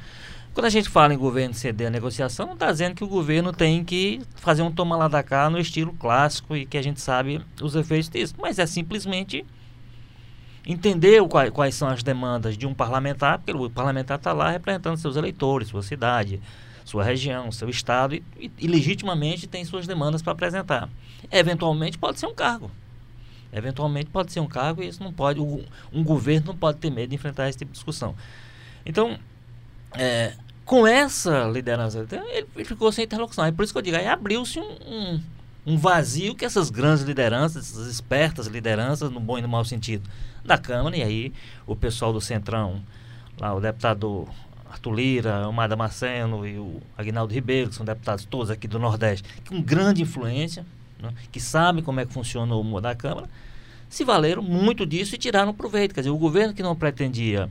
Quando 0.55 0.67
a 0.67 0.71
gente 0.71 0.89
fala 0.89 1.15
em 1.15 1.19
governo 1.19 1.55
ceder 1.55 1.89
a 1.89 1.91
negociação, 1.91 2.47
não 2.47 2.53
está 2.53 2.71
dizendo 2.71 2.95
que 2.95 3.03
o 3.03 3.09
governo 3.09 3.53
tem 3.53 3.83
que 3.83 4.21
fazer 4.37 4.63
um 4.63 4.71
toma 4.71 4.97
lá 4.97 5.09
da 5.09 5.23
cá 5.23 5.49
no 5.49 5.59
estilo 5.59 5.93
clássico 5.95 6.55
e 6.55 6.67
que 6.67 6.77
a 6.77 6.83
gente 6.83 7.01
sabe 7.01 7.41
os 7.61 7.75
efeitos 7.75 8.11
disso, 8.11 8.35
mas 8.39 8.59
é 8.59 8.67
simplesmente 8.67 9.45
entender 10.67 11.21
quais 11.53 11.75
são 11.75 11.89
as 11.89 12.03
demandas 12.03 12.57
de 12.57 12.67
um 12.67 12.75
parlamentar, 12.75 13.39
porque 13.39 13.53
o 13.53 13.69
parlamentar 13.71 14.19
está 14.19 14.33
lá 14.33 14.51
representando 14.51 14.97
seus 14.97 15.17
eleitores, 15.17 15.69
sua 15.69 15.83
cidade, 15.83 16.41
sua 16.85 17.05
região, 17.05 17.51
seu 17.53 17.69
estado 17.69 18.15
e, 18.15 18.23
e, 18.39 18.51
e 18.59 18.67
legitimamente 18.67 19.47
tem 19.47 19.65
suas 19.65 19.87
demandas 19.87 20.23
para 20.23 20.33
apresentar. 20.33 20.89
Eventualmente 21.31 21.99
pode 21.99 22.19
ser 22.19 22.27
um 22.27 22.35
cargo. 22.35 22.71
Eventualmente 23.53 24.11
pode 24.11 24.33
ser 24.33 24.41
um 24.41 24.47
cargo 24.47 24.83
e 24.83 24.89
isso 24.89 25.03
não 25.03 25.13
pode, 25.13 25.39
um, 25.41 26.03
governo 26.03 26.49
não 26.49 26.57
pode 26.57 26.79
ter 26.79 26.91
medo 26.91 27.11
de 27.11 27.15
enfrentar 27.15 27.49
esse 27.49 27.59
tipo 27.59 27.71
de 27.71 27.75
discussão. 27.75 28.15
Então, 28.85 29.19
é, 29.95 30.33
com 30.65 30.87
essa 30.87 31.45
liderança, 31.45 32.07
ele 32.57 32.65
ficou 32.65 32.91
sem 32.91 33.05
interlocução. 33.05 33.45
É 33.45 33.53
por 33.53 33.63
isso 33.63 33.73
que 33.73 33.79
eu 33.79 33.83
digo, 33.83 33.97
aí 33.97 34.07
abriu-se 34.07 34.59
um, 34.59 34.73
um, 34.87 35.21
um, 35.67 35.77
vazio 35.77 36.35
que 36.35 36.47
essas 36.47 36.71
grandes 36.71 37.05
lideranças, 37.05 37.71
essas 37.71 37.89
espertas 37.89 38.47
lideranças, 38.47 39.11
no 39.11 39.21
bom 39.21 39.39
e 39.39 39.43
no 39.43 39.49
mau 39.49 39.65
sentido, 39.67 40.09
da 40.43 40.57
Câmara, 40.57 40.97
e 40.97 41.03
aí 41.03 41.33
o 41.67 41.77
pessoal 41.77 42.11
do 42.11 42.23
Centrão, 42.23 42.83
lá 43.39 43.53
o 43.53 43.61
deputado 43.61 44.27
Arthur 44.73 44.95
Lira, 44.95 45.49
o 45.49 45.53
Mada 45.53 45.77
Marceno 45.77 46.47
e 46.47 46.59
o 46.59 46.81
Agnaldo 46.97 47.35
Ribeiro, 47.35 47.69
que 47.69 47.77
são 47.77 47.85
deputados 47.85 48.25
todos 48.25 48.51
aqui 48.51 48.67
do 48.67 48.79
Nordeste, 48.79 49.29
com 49.47 49.61
grande 49.61 50.01
influência, 50.01 50.65
né, 50.99 51.13
que 51.31 51.39
sabem 51.39 51.85
como 51.85 52.01
é 52.01 52.07
que 52.07 52.13
funciona 52.13 52.55
o 52.55 52.61
humor 52.61 52.81
da 52.81 52.95
Câmara, 52.95 53.29
se 53.89 54.03
valeram 54.03 54.43
muito 54.43 54.87
disso 54.87 55.15
e 55.15 55.19
tiraram 55.19 55.53
proveito. 55.53 55.95
Quer 55.95 56.01
dizer, 56.01 56.11
o 56.11 56.17
governo 56.17 56.55
que 56.55 56.63
não 56.63 56.75
pretendia 56.75 57.51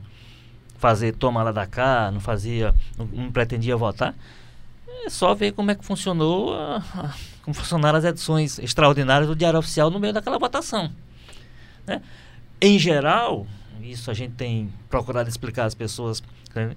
fazer 0.78 1.12
toma 1.12 1.44
lá 1.44 1.52
da 1.52 1.64
cá, 1.64 2.10
não 2.10 2.18
fazia, 2.18 2.74
não, 2.98 3.06
não, 3.06 3.30
pretendia 3.30 3.76
votar, 3.76 4.16
é 5.06 5.08
só 5.08 5.32
ver 5.32 5.52
como 5.52 5.70
é 5.70 5.76
que 5.76 5.84
funcionou, 5.84 6.52
a, 6.54 6.78
a, 6.78 7.14
como 7.42 7.54
funcionaram 7.54 7.98
as 7.98 8.04
edições 8.04 8.58
extraordinárias 8.58 9.28
do 9.28 9.36
Diário 9.36 9.60
Oficial 9.60 9.90
no 9.90 10.00
meio 10.00 10.12
daquela 10.12 10.40
votação. 10.40 10.90
Né? 11.86 12.02
Em 12.60 12.80
geral, 12.80 13.46
isso 13.84 14.10
a 14.10 14.14
gente 14.14 14.34
tem 14.34 14.72
procurado 14.88 15.28
explicar 15.28 15.64
às 15.64 15.74
pessoas, 15.74 16.22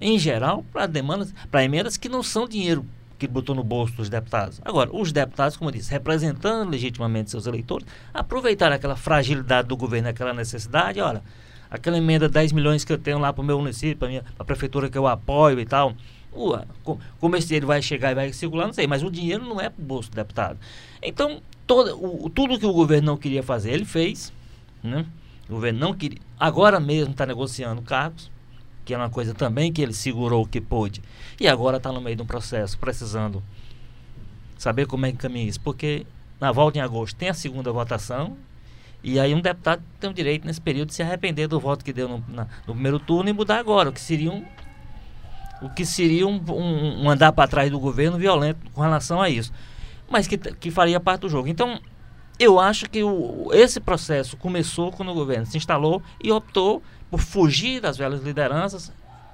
em 0.00 0.18
geral, 0.18 0.64
para 0.72 0.86
demandas, 0.86 1.34
para 1.50 1.64
emendas 1.64 1.96
que 1.96 2.08
não 2.08 2.22
são 2.22 2.48
dinheiro 2.48 2.84
que 3.18 3.26
botou 3.26 3.54
no 3.54 3.64
bolso 3.64 3.94
dos 3.96 4.08
deputados. 4.08 4.60
Agora, 4.64 4.90
os 4.94 5.12
deputados, 5.12 5.56
como 5.56 5.70
eu 5.70 5.74
disse, 5.74 5.90
representando 5.90 6.70
legitimamente 6.70 7.30
seus 7.30 7.46
eleitores, 7.46 7.86
aproveitaram 8.12 8.76
aquela 8.76 8.96
fragilidade 8.96 9.68
do 9.68 9.76
governo, 9.76 10.08
aquela 10.08 10.34
necessidade, 10.34 11.00
olha, 11.00 11.22
aquela 11.70 11.96
emenda 11.96 12.28
10 12.28 12.52
milhões 12.52 12.84
que 12.84 12.92
eu 12.92 12.98
tenho 12.98 13.18
lá 13.18 13.32
para 13.32 13.42
o 13.42 13.44
meu 13.44 13.58
município, 13.58 13.96
para 13.96 14.22
a 14.38 14.44
prefeitura 14.44 14.90
que 14.90 14.98
eu 14.98 15.06
apoio 15.06 15.58
e 15.58 15.64
tal. 15.64 15.94
Ua, 16.32 16.66
como 17.18 17.36
esse 17.36 17.46
dinheiro 17.46 17.66
vai 17.66 17.80
chegar 17.80 18.12
e 18.12 18.14
vai 18.14 18.32
circular, 18.32 18.66
não 18.66 18.74
sei, 18.74 18.86
mas 18.86 19.02
o 19.02 19.10
dinheiro 19.10 19.42
não 19.42 19.58
é 19.58 19.70
para 19.70 19.82
o 19.82 19.84
bolso 19.84 20.10
do 20.10 20.14
deputado. 20.16 20.58
Então, 21.02 21.40
todo, 21.66 21.98
o, 21.98 22.28
tudo 22.28 22.58
que 22.58 22.66
o 22.66 22.72
governo 22.72 23.06
não 23.06 23.16
queria 23.16 23.42
fazer, 23.42 23.72
ele 23.72 23.86
fez, 23.86 24.30
né? 24.82 25.06
O 25.48 25.54
governo 25.54 25.78
não 25.78 25.94
queria. 25.94 26.18
Agora 26.38 26.80
mesmo 26.80 27.12
está 27.12 27.24
negociando 27.24 27.82
cargos, 27.82 28.30
que 28.84 28.94
é 28.94 28.96
uma 28.96 29.10
coisa 29.10 29.34
também 29.34 29.72
que 29.72 29.82
ele 29.82 29.92
segurou 29.92 30.44
o 30.44 30.46
que 30.46 30.60
pôde. 30.60 31.02
E 31.40 31.46
agora 31.48 31.76
está 31.76 31.92
no 31.92 32.00
meio 32.00 32.16
de 32.16 32.22
um 32.22 32.26
processo, 32.26 32.78
precisando 32.78 33.42
saber 34.56 34.86
como 34.86 35.06
é 35.06 35.12
que 35.12 35.18
caminha 35.18 35.46
isso. 35.46 35.60
Porque 35.60 36.06
na 36.40 36.52
volta 36.52 36.78
em 36.78 36.80
agosto 36.80 37.16
tem 37.16 37.28
a 37.28 37.34
segunda 37.34 37.72
votação. 37.72 38.36
E 39.02 39.20
aí 39.20 39.34
um 39.34 39.40
deputado 39.40 39.82
tem 40.00 40.10
o 40.10 40.14
direito 40.14 40.46
nesse 40.46 40.60
período 40.60 40.88
de 40.88 40.94
se 40.94 41.02
arrepender 41.02 41.46
do 41.46 41.60
voto 41.60 41.84
que 41.84 41.92
deu 41.92 42.08
no, 42.08 42.24
na, 42.28 42.46
no 42.66 42.74
primeiro 42.74 42.98
turno 42.98 43.28
e 43.30 43.32
mudar 43.32 43.58
agora, 43.58 43.90
o 43.90 43.92
que 43.92 44.00
seria 44.00 44.32
um, 44.32 44.44
o 45.62 45.70
que 45.70 45.84
seria 45.84 46.26
um, 46.26 46.42
um, 46.48 47.04
um 47.04 47.10
andar 47.10 47.32
para 47.32 47.48
trás 47.48 47.70
do 47.70 47.78
governo 47.78 48.18
violento 48.18 48.58
com 48.72 48.80
relação 48.80 49.20
a 49.20 49.28
isso. 49.28 49.52
mas 50.10 50.26
que, 50.26 50.36
que 50.36 50.70
faria 50.70 50.98
parte 50.98 51.22
do 51.22 51.28
jogo. 51.28 51.48
Então, 51.48 51.80
eu 52.38 52.60
acho 52.60 52.88
que 52.88 53.02
o, 53.02 53.48
esse 53.52 53.80
processo 53.80 54.36
começou 54.36 54.92
quando 54.92 55.10
o 55.10 55.14
governo 55.14 55.46
se 55.46 55.56
instalou 55.56 56.02
e 56.22 56.30
optou 56.30 56.82
por 57.10 57.20
fugir 57.20 57.80
das 57.80 57.96
velhas 57.96 58.22
lideranças, 58.22 58.92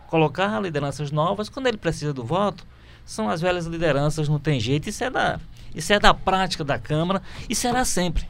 colocar 0.09 0.61
lideranças 0.61 1.11
novas. 1.11 1.49
Quando 1.49 1.67
ele 1.67 1.77
precisa 1.77 2.13
do 2.13 2.25
voto, 2.25 2.65
são 3.05 3.29
as 3.29 3.41
velhas 3.41 3.67
lideranças, 3.67 4.29
não 4.29 4.39
tem 4.39 4.61
jeito. 4.61 4.89
Isso 4.89 5.03
é 5.03 5.11
da, 5.11 5.41
isso 5.75 5.93
é 5.93 5.99
da 5.99 6.15
prática 6.15 6.63
da 6.63 6.79
Câmara 6.79 7.23
e 7.49 7.55
será 7.55 7.85
sempre. 7.85 8.27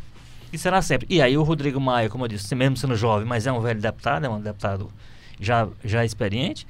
E 0.52 0.59
será 0.59 0.81
sempre. 0.83 1.07
E 1.11 1.21
aí 1.21 1.37
o 1.37 1.43
Rodrigo 1.43 1.81
Maia, 1.81 2.09
como 2.09 2.25
eu 2.25 2.29
disse, 2.29 2.55
mesmo 2.55 2.76
sendo 2.76 2.95
jovem, 2.95 3.26
mas 3.26 3.47
é 3.47 3.52
um 3.52 3.61
velho 3.61 3.81
deputado, 3.81 4.25
é 4.25 4.29
um 4.29 4.41
deputado 4.41 4.91
já, 5.41 5.69
já 5.85 6.05
experiente, 6.05 6.67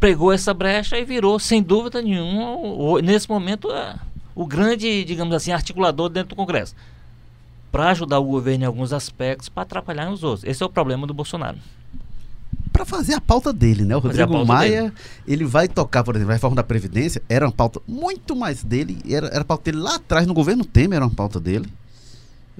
pregou 0.00 0.32
essa 0.32 0.52
brecha 0.52 0.98
e 0.98 1.04
virou, 1.04 1.38
sem 1.38 1.62
dúvida 1.62 2.00
nenhuma, 2.02 3.00
nesse 3.02 3.28
momento, 3.28 3.68
o 4.34 4.46
grande, 4.46 5.04
digamos 5.04 5.34
assim, 5.34 5.52
articulador 5.52 6.08
dentro 6.08 6.30
do 6.30 6.36
Congresso. 6.36 6.74
Para 7.70 7.90
ajudar 7.90 8.18
o 8.18 8.24
governo 8.24 8.64
em 8.64 8.66
alguns 8.66 8.92
aspectos, 8.92 9.48
para 9.48 9.62
atrapalhar 9.62 10.10
nos 10.10 10.22
outros. 10.22 10.44
Esse 10.44 10.62
é 10.62 10.66
o 10.66 10.70
problema 10.70 11.06
do 11.06 11.14
Bolsonaro 11.14 11.58
para 12.74 12.84
fazer 12.84 13.14
a 13.14 13.20
pauta 13.20 13.52
dele, 13.52 13.84
né? 13.84 13.94
O 13.94 14.00
Rodrigo 14.00 14.44
Maia, 14.44 14.82
dele. 14.82 14.94
ele 15.28 15.44
vai 15.44 15.68
tocar, 15.68 16.02
por 16.02 16.16
exemplo, 16.16 16.32
a 16.32 16.34
reforma 16.34 16.56
da 16.56 16.64
Previdência, 16.64 17.22
era 17.28 17.46
uma 17.46 17.52
pauta 17.52 17.80
muito 17.86 18.34
mais 18.34 18.64
dele, 18.64 18.98
era, 19.08 19.28
era 19.28 19.44
pauta 19.44 19.70
dele 19.70 19.80
lá 19.80 19.94
atrás, 19.94 20.26
no 20.26 20.34
governo 20.34 20.64
Temer 20.64 20.96
era 20.96 21.04
uma 21.04 21.14
pauta 21.14 21.38
dele, 21.38 21.72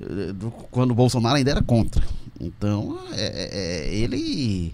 eh, 0.01 0.33
quando 0.71 0.93
o 0.93 0.95
Bolsonaro 0.95 1.35
ainda 1.35 1.51
era 1.51 1.63
contra. 1.63 2.07
Então, 2.41 2.97
é, 3.13 3.25
é, 3.25 3.89
é, 3.89 3.95
ele 3.95 4.73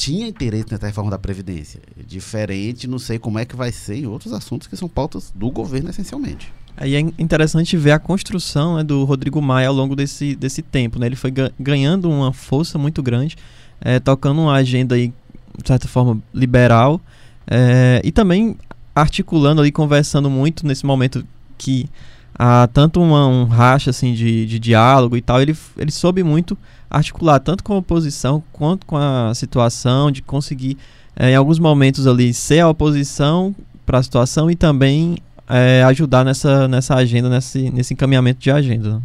tinha 0.00 0.26
interesse 0.26 0.68
nessa 0.70 0.86
reforma 0.86 1.10
da 1.10 1.18
Previdência. 1.18 1.78
Diferente, 2.06 2.88
não 2.88 2.98
sei 2.98 3.18
como 3.18 3.38
é 3.38 3.44
que 3.44 3.54
vai 3.54 3.70
ser 3.70 3.96
em 3.96 4.06
outros 4.06 4.32
assuntos 4.32 4.66
que 4.66 4.74
são 4.74 4.88
pautas 4.88 5.30
do 5.34 5.50
governo, 5.50 5.90
essencialmente. 5.90 6.50
Aí 6.74 6.94
é 6.94 7.00
interessante 7.00 7.76
ver 7.76 7.90
a 7.90 7.98
construção 7.98 8.76
né, 8.76 8.82
do 8.82 9.04
Rodrigo 9.04 9.42
Maia 9.42 9.68
ao 9.68 9.74
longo 9.74 9.94
desse, 9.94 10.34
desse 10.34 10.62
tempo. 10.62 10.98
Né? 10.98 11.04
Ele 11.04 11.16
foi 11.16 11.30
ganhando 11.58 12.08
uma 12.08 12.32
força 12.32 12.78
muito 12.78 13.02
grande 13.02 13.36
é, 13.78 14.00
tocando 14.00 14.40
uma 14.40 14.54
agenda 14.54 14.94
aí, 14.94 15.08
de 15.08 15.68
certa 15.68 15.86
forma, 15.86 16.18
liberal, 16.32 16.98
é, 17.46 18.00
e 18.02 18.10
também 18.10 18.56
articulando 18.94 19.60
ali, 19.60 19.70
conversando 19.70 20.30
muito 20.30 20.66
nesse 20.66 20.86
momento 20.86 21.26
que 21.58 21.90
há 22.34 22.68
tanto 22.72 23.00
uma, 23.00 23.26
um 23.26 23.44
racha 23.44 23.90
assim, 23.90 24.14
de, 24.14 24.46
de 24.46 24.58
diálogo 24.58 25.16
e 25.16 25.20
tal, 25.20 25.40
ele, 25.40 25.56
ele 25.76 25.90
soube 25.90 26.22
muito 26.22 26.56
articular 26.90 27.38
tanto 27.38 27.62
com 27.62 27.74
a 27.74 27.78
oposição 27.78 28.42
quanto 28.52 28.84
com 28.86 28.96
a 28.96 29.32
situação, 29.34 30.10
de 30.10 30.22
conseguir, 30.22 30.76
é, 31.14 31.30
em 31.30 31.36
alguns 31.36 31.58
momentos 31.58 32.06
ali, 32.06 32.34
ser 32.34 32.60
a 32.60 32.68
oposição 32.68 33.54
para 33.86 33.98
a 33.98 34.02
situação 34.02 34.50
e 34.50 34.56
também 34.56 35.18
é, 35.48 35.82
ajudar 35.84 36.24
nessa, 36.24 36.68
nessa 36.68 36.94
agenda, 36.94 37.28
nesse, 37.28 37.70
nesse 37.70 37.94
encaminhamento 37.94 38.40
de 38.40 38.50
agenda. 38.50 39.02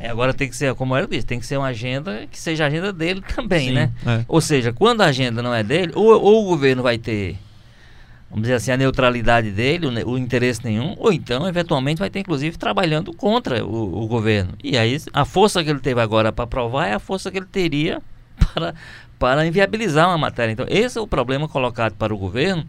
É, 0.00 0.10
agora 0.10 0.32
tem 0.32 0.48
que 0.48 0.56
ser, 0.56 0.74
como 0.74 0.96
eu 0.96 1.06
disse, 1.06 1.26
tem 1.26 1.40
que 1.40 1.46
ser 1.46 1.56
uma 1.56 1.68
agenda 1.68 2.26
que 2.30 2.38
seja 2.38 2.64
a 2.64 2.66
agenda 2.68 2.92
dele 2.92 3.22
também, 3.34 3.68
Sim, 3.68 3.74
né? 3.74 3.90
É. 4.06 4.24
Ou 4.28 4.40
seja, 4.40 4.72
quando 4.72 5.00
a 5.00 5.06
agenda 5.06 5.42
não 5.42 5.52
é 5.52 5.62
dele, 5.62 5.92
ou, 5.94 6.20
ou, 6.20 6.44
o 6.44 6.48
governo 6.48 6.82
vai 6.82 6.98
ter, 6.98 7.36
vamos 8.30 8.42
dizer 8.42 8.54
assim, 8.54 8.70
a 8.70 8.76
neutralidade 8.76 9.50
dele, 9.50 9.86
o, 9.86 10.10
o, 10.10 10.18
interesse 10.18 10.64
nenhum, 10.64 10.94
ou 10.98 11.12
então, 11.12 11.48
eventualmente, 11.48 11.98
vai 11.98 12.10
ter, 12.10 12.20
inclusive, 12.20 12.56
trabalhando 12.56 13.12
contra 13.14 13.64
o, 13.64 14.02
o 14.02 14.06
governo. 14.06 14.52
E 14.62 14.76
aí, 14.76 14.98
a 15.12 15.24
força 15.24 15.62
que 15.64 15.70
ele 15.70 15.80
teve 15.80 16.00
agora 16.00 16.32
para 16.32 16.44
aprovar 16.44 16.86
é 16.86 16.94
a 16.94 16.98
força 16.98 17.30
que 17.30 17.38
ele 17.38 17.46
teria 17.46 18.02
para, 18.52 18.74
para 19.18 19.46
inviabilizar 19.46 20.08
uma 20.08 20.18
matéria. 20.18 20.52
Então, 20.52 20.66
esse 20.68 20.98
é 20.98 21.00
o 21.00 21.06
problema 21.06 21.48
colocado 21.48 21.94
para 21.94 22.14
o 22.14 22.18
governo 22.18 22.66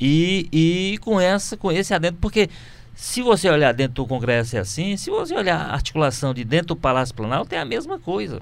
e, 0.00 0.48
e 0.52 0.98
com, 0.98 1.20
essa, 1.20 1.56
com 1.56 1.70
esse 1.70 1.92
adentro, 1.92 2.18
porque 2.20 2.48
se 2.94 3.22
você 3.22 3.48
olhar 3.48 3.72
dentro 3.72 3.94
do 3.94 4.06
Congresso 4.06 4.56
é 4.56 4.60
assim, 4.60 4.96
se 4.96 5.10
você 5.10 5.34
olhar 5.34 5.56
a 5.56 5.72
articulação 5.72 6.32
de 6.32 6.44
dentro 6.44 6.68
do 6.68 6.76
Palácio 6.76 7.14
Planalto 7.14 7.54
é 7.54 7.58
a 7.58 7.64
mesma 7.64 7.98
coisa. 7.98 8.40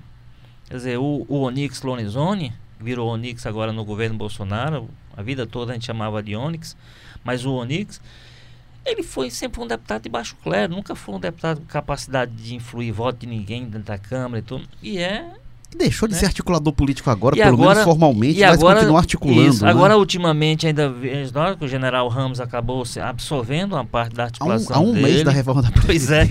Quer 0.69 0.77
dizer, 0.77 0.99
o, 0.99 1.25
o 1.29 1.41
Onix 1.41 1.83
Lonizone, 1.83 2.53
virou 2.79 3.09
Onix 3.09 3.47
agora 3.47 3.73
no 3.73 3.85
governo 3.85 4.17
Bolsonaro, 4.17 4.89
a 5.17 5.23
vida 5.23 5.47
toda 5.47 5.73
a 5.73 5.75
gente 5.75 5.87
chamava 5.87 6.23
de 6.23 6.37
Onix, 6.37 6.77
mas 7.25 7.45
o 7.45 7.53
Onix, 7.53 8.01
ele 8.85 9.03
foi 9.03 9.31
sempre 9.31 9.61
um 9.61 9.67
deputado 9.67 10.03
de 10.03 10.09
baixo 10.09 10.37
clero, 10.43 10.75
nunca 10.75 10.95
foi 10.95 11.15
um 11.15 11.21
deputado 11.21 11.61
com 11.61 11.67
capacidade 11.67 12.33
de 12.33 12.55
influir 12.55 12.93
voto 12.93 13.21
de 13.21 13.27
ninguém 13.27 13.65
dentro 13.65 13.87
da 13.87 13.99
Câmara 13.99 14.39
e 14.41 14.43
tudo. 14.43 14.69
E 14.83 14.99
é 14.99 15.33
deixou 15.77 16.07
de 16.07 16.15
né? 16.15 16.21
ser 16.21 16.27
articulador 16.27 16.73
político 16.73 17.11
agora, 17.11 17.37
e 17.37 17.43
pelo 17.43 17.55
agora, 17.55 17.71
menos 17.71 17.85
formalmente, 17.85 18.41
mas 18.41 18.59
agora, 18.59 18.81
continua 18.81 18.99
articulando. 18.99 19.49
Isso, 19.49 19.65
né? 19.65 19.71
Agora, 19.71 19.97
ultimamente, 19.97 20.67
ainda 20.67 20.93
que 21.59 21.65
o 21.65 21.69
general 21.69 22.09
Ramos 22.09 22.41
acabou 22.41 22.85
absorvendo 23.03 23.73
uma 23.75 23.85
parte 23.85 24.15
da 24.15 24.25
articulação. 24.25 24.77
Há 24.77 24.79
um, 24.79 24.83
há 24.83 24.89
um 24.89 24.93
dele. 24.93 25.07
mês 25.07 25.25
da 25.25 25.31
reforma 25.31 25.63
da 25.63 25.71
Pois 25.85 26.11
é. 26.11 26.29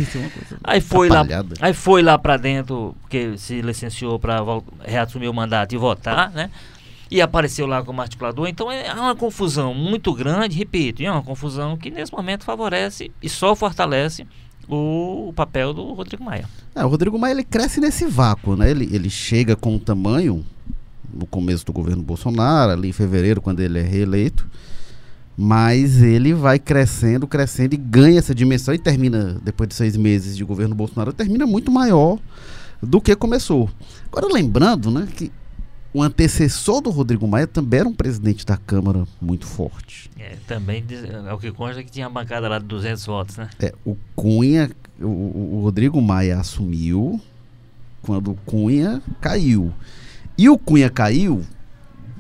aí 0.64 0.82
foi 0.82 1.10
lá, 1.10 1.26
aí 1.60 1.74
foi 1.74 2.02
lá 2.02 2.18
para 2.18 2.38
dentro, 2.38 2.96
porque 3.02 3.38
se 3.38 3.62
licenciou 3.62 4.20
para 4.20 4.40
reassumir 4.86 5.30
o 5.30 5.34
mandato 5.34 5.74
e 5.74 5.78
votar, 5.78 6.32
né? 6.32 6.50
E 7.12 7.22
apareceu 7.22 7.68
lá 7.68 7.84
como 7.84 8.02
articulador. 8.02 8.48
Então 8.48 8.72
é 8.72 8.94
uma 8.94 9.16
confusão 9.16 9.74
muito 9.74 10.14
grande, 10.14 10.58
repito, 10.58 11.04
é 11.04 11.12
uma 11.12 11.22
confusão 11.22 11.76
que 11.76 11.92
nesse 11.92 12.12
momento 12.12 12.46
favorece 12.46 13.12
e 13.22 13.28
só 13.28 13.54
fortalece 13.54 14.26
o 14.68 15.34
papel 15.36 15.74
do 15.74 15.94
Rodrigo 15.94 16.24
Maia. 16.24 16.48
É, 16.74 16.86
o 16.86 16.88
Rodrigo 16.88 17.20
Maia 17.20 17.34
ele 17.34 17.44
cresce 17.44 17.82
nesse 17.82 18.06
vácuo, 18.06 18.56
né? 18.56 18.72
Ele, 18.72 18.88
ele 18.92 19.10
chega 19.10 19.56
com 19.56 19.76
o 19.76 19.80
tamanho 19.80 20.46
no 21.14 21.26
começo 21.26 21.66
do 21.66 21.74
governo 21.74 22.02
Bolsonaro, 22.02 22.72
ali 22.72 22.90
em 22.90 22.94
fevereiro, 22.94 23.42
quando 23.42 23.60
ele 23.60 23.80
é 23.80 23.82
reeleito, 23.82 24.48
mas 25.38 26.02
ele 26.02 26.34
vai 26.34 26.58
crescendo, 26.58 27.28
crescendo 27.28 27.74
e 27.74 27.78
ganha 27.78 28.20
essa 28.20 28.34
dimensão 28.34 28.74
e 28.74 28.80
termina, 28.80 29.38
depois 29.44 29.68
de 29.68 29.76
seis 29.76 29.98
meses 29.98 30.38
de 30.38 30.44
governo 30.46 30.74
Bolsonaro, 30.74 31.12
termina 31.12 31.46
muito 31.46 31.70
maior 31.70 32.18
do 32.82 33.02
que 33.02 33.16
começou. 33.16 33.70
Agora 34.12 34.34
lembrando, 34.34 34.90
né, 34.90 35.08
que 35.14 35.32
o 35.94 36.02
antecessor 36.02 36.82
do 36.82 36.90
Rodrigo 36.90 37.28
Maia 37.28 37.46
também 37.46 37.82
era 37.82 37.90
um 37.90 37.94
presidente 37.94 38.46
da 38.46 38.56
Câmara 38.56 39.06
muito 39.20 39.46
forte. 39.46 40.10
É, 40.18 40.38
também 40.48 40.86
é 41.28 41.34
o 41.34 41.38
que 41.38 41.52
consta 41.52 41.84
que 41.84 41.92
tinha 41.92 42.08
uma 42.08 42.22
bancada 42.22 42.48
lá 42.48 42.60
de 42.60 42.66
200 42.66 43.06
votos, 43.06 43.38
né? 43.38 43.50
É, 43.60 43.74
o 43.84 43.98
Cunha, 44.16 44.72
o, 45.00 45.58
o 45.58 45.62
Rodrigo 45.64 46.02
Maia 46.02 46.40
assumiu 46.40 47.20
quando 48.02 48.32
o 48.32 48.36
Cunha 48.46 49.02
caiu. 49.20 49.74
E 50.38 50.48
o 50.50 50.58
Cunha 50.58 50.90
caiu 50.90 51.44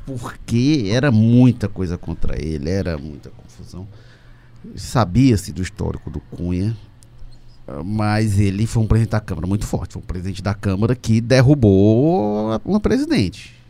porque 0.05 0.89
era 0.91 1.09
muita 1.09 1.69
coisa 1.69 1.97
contra 1.97 2.43
ele, 2.43 2.69
era 2.69 2.97
muita 2.97 3.29
confusão. 3.29 3.87
Sabia-se 4.75 5.53
do 5.53 5.61
histórico 5.61 6.09
do 6.09 6.19
Cunha, 6.19 6.75
mas 7.85 8.37
ele 8.37 8.67
foi 8.67 8.83
um 8.83 8.87
presidente 8.87 9.11
da 9.11 9.21
Câmara 9.21 9.47
muito 9.47 9.65
forte, 9.65 9.93
foi 9.93 10.01
um 10.01 10.05
presidente 10.05 10.43
da 10.43 10.53
Câmara 10.53 10.93
que 10.93 11.21
derrubou 11.21 12.59
uma 12.65 12.79
presidente 12.81 13.60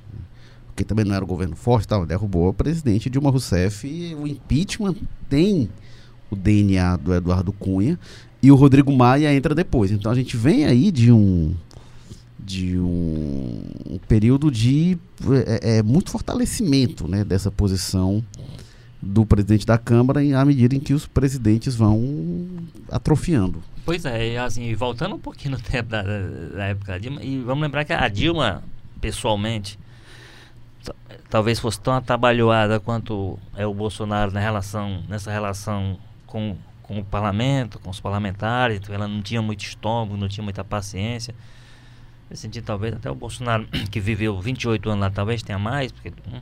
porque 0.81 0.85
também 0.85 1.05
não 1.05 1.15
era 1.15 1.23
o 1.23 1.27
governo 1.27 1.55
forte, 1.55 1.87
tal, 1.87 2.05
derrubou 2.05 2.49
o 2.49 2.53
presidente 2.53 3.09
Dilma 3.09 3.29
Rousseff. 3.29 3.87
E 3.87 4.15
o 4.15 4.27
impeachment 4.27 4.95
tem 5.29 5.69
o 6.29 6.35
DNA 6.35 6.97
do 6.97 7.13
Eduardo 7.13 7.51
Cunha 7.51 7.99
e 8.41 8.51
o 8.51 8.55
Rodrigo 8.55 8.91
Maia 8.91 9.33
entra 9.33 9.53
depois. 9.53 9.91
Então 9.91 10.11
a 10.11 10.15
gente 10.15 10.35
vem 10.35 10.65
aí 10.65 10.91
de 10.91 11.11
um 11.11 11.53
de 12.43 12.77
um, 12.79 13.61
um 13.87 13.99
período 14.07 14.49
de 14.49 14.97
é, 15.45 15.77
é, 15.77 15.83
muito 15.83 16.09
fortalecimento 16.09 17.07
né, 17.07 17.23
dessa 17.23 17.51
posição 17.51 18.23
do 18.99 19.25
presidente 19.25 19.65
da 19.65 19.77
Câmara 19.77 20.19
à 20.39 20.43
medida 20.43 20.75
em 20.75 20.79
que 20.79 20.93
os 20.93 21.05
presidentes 21.05 21.75
vão 21.75 22.47
atrofiando. 22.89 23.61
Pois 23.85 24.05
é, 24.05 24.37
assim, 24.39 24.73
voltando 24.73 25.15
um 25.15 25.19
pouquinho 25.19 25.51
no 25.51 25.61
tempo 25.61 25.89
da, 25.89 26.01
da 26.01 26.65
época 26.65 26.93
da 26.93 26.97
Dilma, 26.97 27.23
e 27.23 27.39
vamos 27.39 27.61
lembrar 27.61 27.85
que 27.85 27.93
a 27.93 28.07
Dilma, 28.07 28.63
pessoalmente, 28.99 29.77
talvez 31.29 31.59
fosse 31.59 31.79
tão 31.79 31.93
atabalhoada 31.93 32.79
quanto 32.79 33.39
é 33.55 33.65
o 33.65 33.73
Bolsonaro 33.73 34.31
na 34.31 34.39
relação, 34.39 35.03
nessa 35.07 35.31
relação 35.31 35.97
com, 36.25 36.57
com 36.83 36.99
o 36.99 37.03
parlamento, 37.05 37.79
com 37.79 37.89
os 37.89 37.99
parlamentares, 37.99 38.77
então 38.77 38.93
ela 38.93 39.07
não 39.07 39.21
tinha 39.21 39.41
muito 39.41 39.63
estômago, 39.63 40.17
não 40.17 40.27
tinha 40.27 40.43
muita 40.43 40.63
paciência. 40.63 41.33
Eu 42.29 42.35
senti 42.35 42.61
talvez 42.61 42.93
até 42.93 43.09
o 43.09 43.15
Bolsonaro, 43.15 43.67
que 43.91 43.99
viveu 43.99 44.39
28 44.39 44.89
anos 44.89 45.01
lá, 45.01 45.09
talvez 45.09 45.41
tenha 45.41 45.59
mais, 45.59 45.91
porque, 45.91 46.09
hum, 46.09 46.41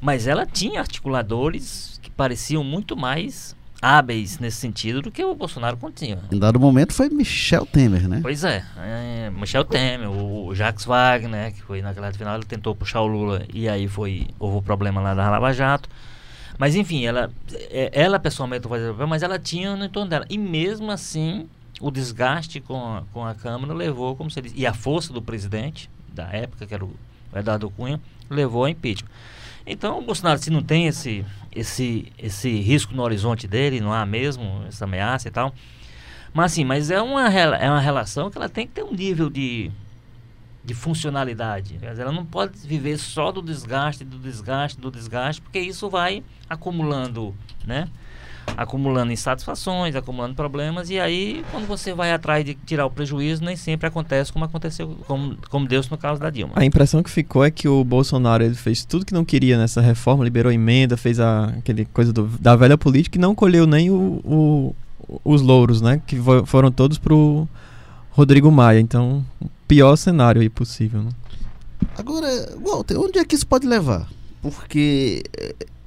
mas 0.00 0.26
ela 0.26 0.46
tinha 0.46 0.80
articuladores 0.80 1.98
que 2.02 2.10
pareciam 2.10 2.62
muito 2.62 2.96
mais 2.96 3.56
hábeis 3.80 4.38
nesse 4.38 4.56
sentido 4.56 5.02
do 5.02 5.10
que 5.10 5.24
o 5.24 5.34
Bolsonaro 5.34 5.76
continha. 5.76 6.18
Em 6.32 6.38
dado 6.38 6.58
momento 6.58 6.92
foi 6.92 7.08
Michel 7.08 7.66
Temer, 7.66 8.08
né? 8.08 8.20
Pois 8.22 8.44
é, 8.44 8.64
é 8.78 9.30
Michel 9.30 9.64
Temer, 9.64 10.10
o, 10.10 10.46
o 10.46 10.54
Jacques 10.54 10.84
Wagner, 10.84 11.30
né, 11.30 11.50
que 11.50 11.62
foi 11.62 11.82
naquela 11.82 12.12
final, 12.12 12.36
ele 12.36 12.44
tentou 12.44 12.74
puxar 12.74 13.00
o 13.00 13.06
Lula 13.06 13.42
e 13.52 13.68
aí 13.68 13.86
foi 13.88 14.26
houve 14.38 14.58
o 14.58 14.62
problema 14.62 15.00
lá 15.00 15.14
da 15.14 15.30
Lava 15.30 15.52
Jato. 15.52 15.88
Mas 16.58 16.74
enfim, 16.74 17.04
ela, 17.04 17.30
é, 17.70 17.90
ela 17.92 18.18
pessoalmente 18.18 18.66
fazia 18.66 18.86
problema, 18.86 19.10
mas 19.10 19.22
ela 19.22 19.38
tinha 19.38 19.76
no 19.76 19.84
entorno 19.84 20.08
dela. 20.08 20.24
E 20.30 20.38
mesmo 20.38 20.90
assim, 20.90 21.46
o 21.80 21.90
desgaste 21.90 22.60
com 22.60 22.76
a, 22.76 23.02
com 23.12 23.24
a 23.24 23.34
Câmara 23.34 23.74
levou, 23.74 24.16
como 24.16 24.30
você 24.30 24.40
disse, 24.40 24.54
e 24.56 24.66
a 24.66 24.72
força 24.72 25.12
do 25.12 25.20
presidente 25.20 25.90
da 26.12 26.24
época, 26.32 26.66
que 26.66 26.72
era 26.72 26.84
o 26.84 26.90
Eduardo 27.34 27.68
Cunha, 27.70 28.00
levou 28.30 28.64
ao 28.64 28.68
impeachment. 28.68 29.10
Então 29.66 29.98
o 29.98 30.02
Bolsonaro, 30.02 30.38
se 30.38 30.50
não 30.50 30.62
tem 30.62 30.86
esse, 30.86 31.24
esse, 31.54 32.12
esse 32.16 32.60
risco 32.60 32.94
no 32.94 33.02
horizonte 33.02 33.48
dele, 33.48 33.80
não 33.80 33.92
há 33.92 34.06
mesmo 34.06 34.64
essa 34.68 34.84
ameaça 34.84 35.26
e 35.26 35.30
tal. 35.30 35.52
Mas 36.32 36.52
assim, 36.52 36.64
mas 36.64 36.90
é 36.90 37.00
uma, 37.00 37.28
é 37.28 37.68
uma 37.68 37.80
relação 37.80 38.30
que 38.30 38.38
ela 38.38 38.48
tem 38.48 38.66
que 38.66 38.74
ter 38.74 38.84
um 38.84 38.92
nível 38.92 39.28
de, 39.28 39.70
de 40.64 40.74
funcionalidade. 40.74 41.78
Ela 41.82 42.12
não 42.12 42.24
pode 42.24 42.58
viver 42.58 42.98
só 42.98 43.32
do 43.32 43.42
desgaste, 43.42 44.04
do 44.04 44.18
desgaste, 44.18 44.78
do 44.78 44.90
desgaste, 44.90 45.40
porque 45.42 45.58
isso 45.58 45.88
vai 45.88 46.22
acumulando, 46.48 47.34
né? 47.64 47.88
Acumulando 48.56 49.12
insatisfações, 49.12 49.94
acumulando 49.94 50.34
problemas, 50.34 50.90
e 50.90 50.98
aí, 50.98 51.44
quando 51.50 51.66
você 51.66 51.92
vai 51.94 52.12
atrás 52.12 52.44
de 52.44 52.54
tirar 52.54 52.86
o 52.86 52.90
prejuízo, 52.90 53.44
nem 53.44 53.56
sempre 53.56 53.86
acontece 53.86 54.32
como 54.32 54.44
aconteceu, 54.44 54.96
como, 55.06 55.36
como 55.48 55.66
Deus 55.66 55.88
no 55.88 55.98
caso 55.98 56.20
da 56.20 56.30
Dilma. 56.30 56.54
A 56.56 56.64
impressão 56.64 57.02
que 57.02 57.10
ficou 57.10 57.44
é 57.44 57.50
que 57.50 57.68
o 57.68 57.84
Bolsonaro 57.84 58.44
ele 58.44 58.54
fez 58.54 58.84
tudo 58.84 59.04
que 59.04 59.14
não 59.14 59.24
queria 59.24 59.58
nessa 59.58 59.80
reforma, 59.80 60.24
liberou 60.24 60.52
emenda, 60.52 60.96
fez 60.96 61.20
a, 61.20 61.46
aquele 61.46 61.84
coisa 61.86 62.12
do, 62.12 62.26
da 62.40 62.56
velha 62.56 62.78
política 62.78 63.18
e 63.18 63.20
não 63.20 63.34
colheu 63.34 63.66
nem 63.66 63.90
o, 63.90 64.20
o, 64.24 64.74
os 65.24 65.42
louros, 65.42 65.80
né? 65.80 66.00
Que 66.06 66.16
foram 66.46 66.70
todos 66.70 66.98
pro 66.98 67.48
Rodrigo 68.10 68.50
Maia. 68.50 68.80
Então, 68.80 69.24
pior 69.68 69.96
cenário 69.96 70.40
aí 70.40 70.48
possível. 70.48 71.02
Né? 71.02 71.10
Agora, 71.96 72.28
Walter, 72.64 72.98
onde 72.98 73.18
é 73.18 73.24
que 73.24 73.34
isso 73.34 73.46
pode 73.46 73.66
levar? 73.66 74.08
Porque 74.42 75.24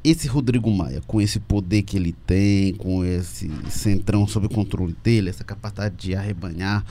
esse 0.03 0.27
Rodrigo 0.27 0.71
Maia, 0.71 1.01
com 1.05 1.19
esse 1.19 1.39
poder 1.39 1.81
que 1.83 1.97
ele 1.97 2.13
tem, 2.25 2.73
com 2.73 3.03
esse 3.03 3.51
centrão 3.69 4.27
sob 4.27 4.47
controle 4.47 4.95
dele, 5.03 5.29
essa 5.29 5.43
capacidade 5.43 5.95
de 5.97 6.15
arrebanhar 6.15 6.83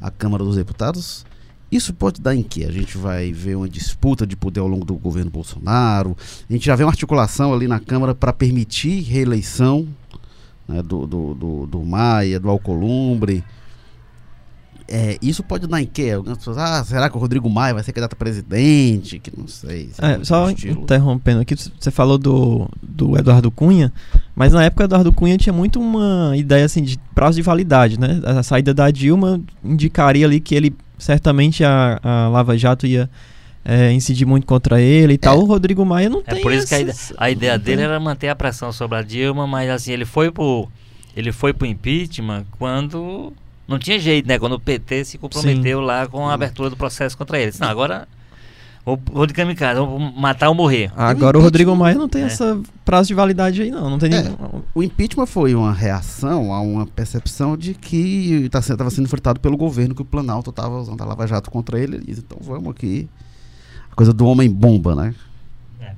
a 0.00 0.10
Câmara 0.10 0.42
dos 0.42 0.56
Deputados, 0.56 1.26
isso 1.70 1.92
pode 1.92 2.20
dar 2.20 2.34
em 2.34 2.42
quê? 2.42 2.64
A 2.64 2.72
gente 2.72 2.96
vai 2.96 3.32
ver 3.32 3.56
uma 3.56 3.68
disputa 3.68 4.26
de 4.26 4.36
poder 4.36 4.60
ao 4.60 4.68
longo 4.68 4.84
do 4.84 4.94
governo 4.94 5.30
Bolsonaro, 5.30 6.16
a 6.48 6.52
gente 6.52 6.66
já 6.66 6.76
vê 6.76 6.84
uma 6.84 6.90
articulação 6.90 7.52
ali 7.52 7.66
na 7.66 7.80
Câmara 7.80 8.14
para 8.14 8.32
permitir 8.32 9.02
reeleição 9.02 9.86
né, 10.66 10.82
do, 10.82 11.06
do, 11.06 11.34
do, 11.34 11.66
do 11.66 11.82
Maia, 11.82 12.40
do 12.40 12.48
Alcolumbre. 12.48 13.44
É, 14.86 15.16
isso 15.22 15.42
pode 15.42 15.66
dar 15.66 15.80
em 15.80 15.86
quê? 15.86 16.10
Algumas 16.10 16.38
pessoas, 16.38 16.58
ah, 16.58 16.84
será 16.84 17.08
que 17.08 17.16
o 17.16 17.20
Rodrigo 17.20 17.48
Maia 17.48 17.72
vai 17.72 17.82
ser 17.82 17.92
candidato 17.92 18.12
a 18.12 18.16
presidente? 18.16 19.18
Que 19.18 19.32
não 19.36 19.48
sei. 19.48 19.90
É, 19.98 20.22
só 20.22 20.50
interrompendo 20.50 21.40
aqui, 21.40 21.54
você 21.56 21.90
falou 21.90 22.18
do, 22.18 22.68
do 22.82 23.18
Eduardo 23.18 23.50
Cunha, 23.50 23.90
mas 24.36 24.52
na 24.52 24.64
época 24.64 24.84
o 24.84 24.86
Eduardo 24.86 25.12
Cunha 25.12 25.38
tinha 25.38 25.52
muito 25.52 25.80
uma 25.80 26.36
ideia 26.36 26.66
assim 26.66 26.82
de 26.82 26.98
prazo 27.14 27.36
de 27.36 27.42
validade, 27.42 27.98
né? 27.98 28.20
A 28.24 28.42
saída 28.42 28.74
da 28.74 28.90
Dilma 28.90 29.40
indicaria 29.64 30.26
ali 30.26 30.38
que 30.38 30.54
ele 30.54 30.74
certamente 30.98 31.64
a, 31.64 31.98
a 32.02 32.28
Lava 32.28 32.56
Jato 32.56 32.86
ia 32.86 33.08
é, 33.64 33.90
incidir 33.90 34.26
muito 34.26 34.46
contra 34.46 34.80
ele 34.80 35.14
e 35.14 35.18
tal. 35.18 35.36
É. 35.36 35.38
O 35.38 35.44
Rodrigo 35.44 35.84
Maia 35.84 36.10
não 36.10 36.20
é 36.20 36.24
tem. 36.24 36.38
É 36.40 36.42
por 36.42 36.52
isso 36.52 36.72
essas... 36.74 37.08
que 37.08 37.14
a, 37.16 37.24
a 37.24 37.30
ideia 37.30 37.58
dele 37.58 37.82
era 37.82 37.98
manter 37.98 38.28
a 38.28 38.36
pressão 38.36 38.70
sobre 38.70 38.98
a 38.98 39.02
Dilma, 39.02 39.46
mas 39.46 39.70
assim, 39.70 39.92
ele 39.92 40.04
foi 40.04 40.30
pro. 40.30 40.68
Ele 41.16 41.30
foi 41.32 41.52
pro 41.52 41.66
impeachment 41.66 42.44
quando 42.58 43.32
não 43.66 43.78
tinha 43.78 43.98
jeito, 43.98 44.26
né? 44.28 44.38
Quando 44.38 44.54
o 44.54 44.60
PT 44.60 45.04
se 45.04 45.18
comprometeu 45.18 45.80
Sim. 45.80 45.84
lá 45.84 46.06
com 46.06 46.28
a 46.28 46.34
abertura 46.34 46.68
do 46.68 46.76
processo 46.76 47.16
contra 47.16 47.38
eles. 47.38 47.58
Não, 47.58 47.68
agora 47.68 48.06
vou, 48.84 49.00
vou 49.10 49.26
de 49.26 49.32
kamikaze, 49.32 49.80
vou 49.80 49.98
matar 49.98 50.48
ou 50.48 50.54
morrer. 50.54 50.92
Agora 50.94 51.38
o, 51.38 51.40
o 51.40 51.44
Rodrigo 51.44 51.74
Maia 51.74 51.94
não 51.94 52.08
tem 52.08 52.22
é. 52.22 52.26
essa 52.26 52.60
prazo 52.84 53.08
de 53.08 53.14
validade 53.14 53.62
aí, 53.62 53.70
não. 53.70 53.88
não 53.88 53.98
tem 53.98 54.14
é, 54.14 54.24
O 54.74 54.82
impeachment 54.82 55.26
foi 55.26 55.54
uma 55.54 55.72
reação 55.72 56.52
a 56.52 56.60
uma 56.60 56.86
percepção 56.86 57.56
de 57.56 57.72
que 57.72 58.44
estava 58.44 58.76
tá, 58.76 58.90
sendo 58.90 59.06
enfrentado 59.06 59.40
pelo 59.40 59.56
governo, 59.56 59.94
que 59.94 60.02
o 60.02 60.06
Planalto 60.06 60.50
estava 60.50 60.78
usando 60.78 61.00
a 61.00 61.04
Lava 61.06 61.26
Jato 61.26 61.50
contra 61.50 61.78
ele. 61.78 61.96
Ele 61.96 62.04
disse, 62.04 62.20
então 62.20 62.38
vamos 62.40 62.70
aqui. 62.70 63.08
A 63.90 63.94
coisa 63.94 64.12
do 64.12 64.26
homem-bomba, 64.26 64.94
né? 64.94 65.14
É. 65.80 65.92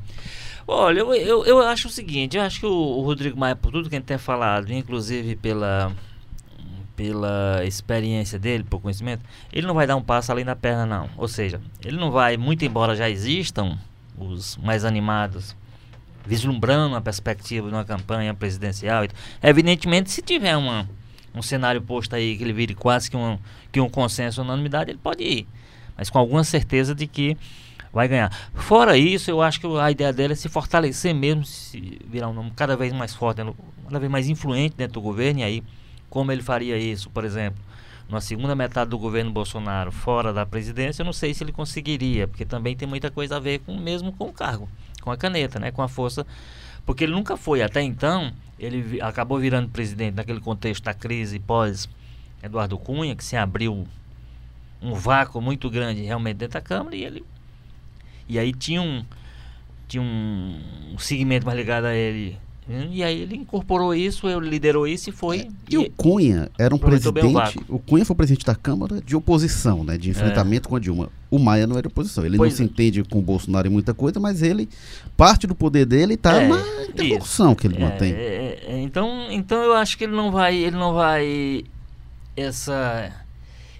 Olha, 0.68 1.00
eu, 1.00 1.14
eu, 1.14 1.44
eu, 1.44 1.59
acho 1.61 1.88
o 1.88 1.90
seguinte, 1.90 2.37
eu 2.37 2.42
acho 2.42 2.61
que 2.61 2.66
o, 2.66 2.70
o 2.70 3.02
Rodrigo 3.02 3.38
Maia, 3.38 3.57
por 3.57 3.72
tudo 3.72 3.88
que 3.88 3.96
a 3.96 3.98
gente 3.98 4.07
tem 4.07 4.18
falado, 4.18 4.70
inclusive 4.70 5.35
pela 5.35 5.92
pela 6.96 7.62
experiência 7.64 8.38
dele, 8.38 8.64
por 8.64 8.80
conhecimento, 8.80 9.22
ele 9.52 9.66
não 9.66 9.74
vai 9.74 9.87
dar 9.87 9.94
um 9.96 10.02
passo 10.02 10.32
além 10.32 10.44
da 10.44 10.56
perna, 10.56 10.87
não. 10.87 11.11
Ou 11.16 11.28
seja, 11.28 11.61
ele 11.85 11.98
não 11.98 12.11
vai, 12.11 12.37
muito 12.37 12.64
embora 12.64 12.96
já 12.96 13.09
existam 13.09 13.78
os 14.18 14.56
mais 14.56 14.85
animados, 14.85 15.54
vislumbrando 16.24 16.94
uma 16.94 17.00
perspectiva 17.00 17.68
de 17.68 17.74
uma 17.74 17.85
campanha 17.85 18.32
presidencial. 18.32 19.06
Evidentemente, 19.42 20.11
se 20.11 20.22
tiver 20.22 20.56
uma, 20.56 20.88
um 21.35 21.42
cenário 21.42 21.82
posto 21.82 22.16
aí 22.16 22.37
que 22.37 22.42
ele 22.42 22.54
vire 22.54 22.74
quase 22.74 23.11
que 23.11 23.16
um, 23.16 23.38
que 23.70 23.80
um 23.80 23.88
consenso, 23.88 24.40
unanimidade, 24.40 24.90
ele 24.90 24.98
pode 25.00 25.22
ir. 25.22 25.46
Mas 25.96 26.09
com 26.09 26.18
alguma 26.18 26.44
certeza 26.44 26.94
de 26.94 27.06
que 27.06 27.37
vai 27.92 28.09
ganhar. 28.09 28.30
Fora 28.54 28.96
isso, 28.96 29.30
eu 29.30 29.40
acho 29.40 29.61
que 29.61 29.66
a 29.78 29.90
ideia 29.90 30.12
dele 30.12 30.32
é 30.32 30.37
se 30.37 30.48
fortalecer 30.48 31.14
mesmo, 31.14 31.44
se 31.44 31.98
virar 32.06 32.28
um 32.28 32.32
nome 32.32 32.52
cada 32.54 32.76
vez 32.76 32.92
mais 32.92 33.14
forte, 33.14 33.42
cada 33.85 33.98
vez 33.98 34.11
mais 34.11 34.28
influente 34.28 34.76
dentro 34.76 34.94
do 34.94 35.00
governo, 35.00 35.40
e 35.40 35.42
aí 35.42 35.62
como 36.09 36.33
ele 36.33 36.42
faria 36.42 36.77
isso, 36.77 37.11
por 37.11 37.25
exemplo, 37.25 37.59
na 38.09 38.21
segunda 38.21 38.55
metade 38.55 38.90
do 38.90 38.99
governo 38.99 39.33
Bolsonaro, 39.33 39.90
fora 39.90 40.33
da 40.33 40.47
presidência, 40.47 41.03
eu 41.03 41.07
não 41.07 41.12
sei 41.12 41.35
se 41.35 41.42
ele 41.42 41.53
conseguiria, 41.53 42.29
porque 42.29 42.45
também 42.45 42.77
tem 42.77 42.87
muita 42.87 43.11
coisa 43.11 43.37
a 43.37 43.40
ver 43.40 43.61
com 43.61 43.77
mesmo 43.77 44.12
com 44.12 44.29
o 44.29 44.33
cargo, 44.33 44.69
com 45.03 45.11
a 45.11 45.16
caneta, 45.16 45.59
né, 45.59 45.71
com 45.71 45.83
a 45.83 45.88
força, 45.88 46.27
porque 46.85 47.05
ele 47.05 47.12
nunca 47.12 47.37
foi 47.37 47.62
até 47.62 47.83
então, 47.83 48.33
ele 48.59 49.01
acabou 49.01 49.38
virando 49.38 49.69
presidente 49.69 50.14
naquele 50.14 50.40
contexto 50.40 50.85
da 50.85 50.95
crise 50.95 51.38
pós 51.38 51.88
Eduardo 52.42 52.79
Cunha, 52.79 53.16
que 53.16 53.25
se 53.25 53.37
abriu 53.37 53.87
um 54.81 54.95
vácuo 54.95 55.40
muito 55.40 55.69
grande 55.69 56.03
realmente 56.03 56.37
dentro 56.37 56.55
da 56.55 56.61
Câmara 56.61 56.95
e 56.95 57.05
ele 57.05 57.25
e 58.29 58.38
aí 58.38 58.53
tinha 58.53 58.81
um 58.83 59.05
tinha 59.88 60.03
um, 60.03 60.61
um 60.92 60.99
segmento 60.99 61.47
mais 61.47 61.57
ligado 61.57 61.87
a 61.87 61.95
ele 61.95 62.38
e 62.68 63.02
aí 63.02 63.20
ele 63.20 63.37
incorporou 63.37 63.94
isso, 63.94 64.29
ele 64.29 64.48
liderou 64.48 64.88
isso 64.88 65.09
e 65.09 65.12
foi. 65.12 65.38
É, 65.38 65.48
e, 65.70 65.74
e, 65.74 65.79
o 65.79 65.90
Cunha 65.90 66.50
era 66.59 66.74
um 66.74 66.79
presidente. 66.79 67.59
O, 67.68 67.76
o, 67.76 67.79
Cunha 67.79 68.05
foi 68.05 68.16
presidente 68.16 68.44
da 68.44 68.57
Câmara 68.57 69.00
de 69.00 69.14
oposição, 69.14 69.85
né? 69.85 69.96
De 69.96 70.11
enfrentamento 70.11 70.68
é. 70.68 70.70
com 70.70 70.76
a 70.76 70.81
Dilma. 70.81 71.09
O 71.31 71.38
Maia 71.38 71.66
não 71.66 71.79
era 71.79 71.87
oposição. 71.87 72.26
Ele 72.26 72.37
pois 72.37 72.52
não 72.52 72.57
se 72.57 72.62
é. 72.62 72.66
entende 72.66 73.05
com 73.05 73.20
o 73.20 73.22
Bolsonaro 73.22 73.68
em 73.68 73.70
muita 73.70 73.94
coisa, 73.94 74.18
mas 74.18 74.42
ele, 74.42 74.68
parte 75.16 75.46
do 75.46 75.55
poder 75.55 75.87
dele 75.87 76.14
está 76.14 76.42
é, 76.42 76.48
na 76.48 76.59
interlocução 76.88 77.55
que 77.55 77.68
ele 77.68 77.79
mantém. 77.79 78.12
É, 78.12 78.59
é, 78.66 78.79
então, 78.83 79.29
então 79.31 79.62
eu 79.62 79.74
acho 79.74 79.96
que 79.96 80.02
ele 80.02 80.16
não 80.16 80.33
vai. 80.33 80.57
Ele 80.57 80.76
não 80.76 80.92
vai. 80.92 81.64
Essa. 82.37 83.12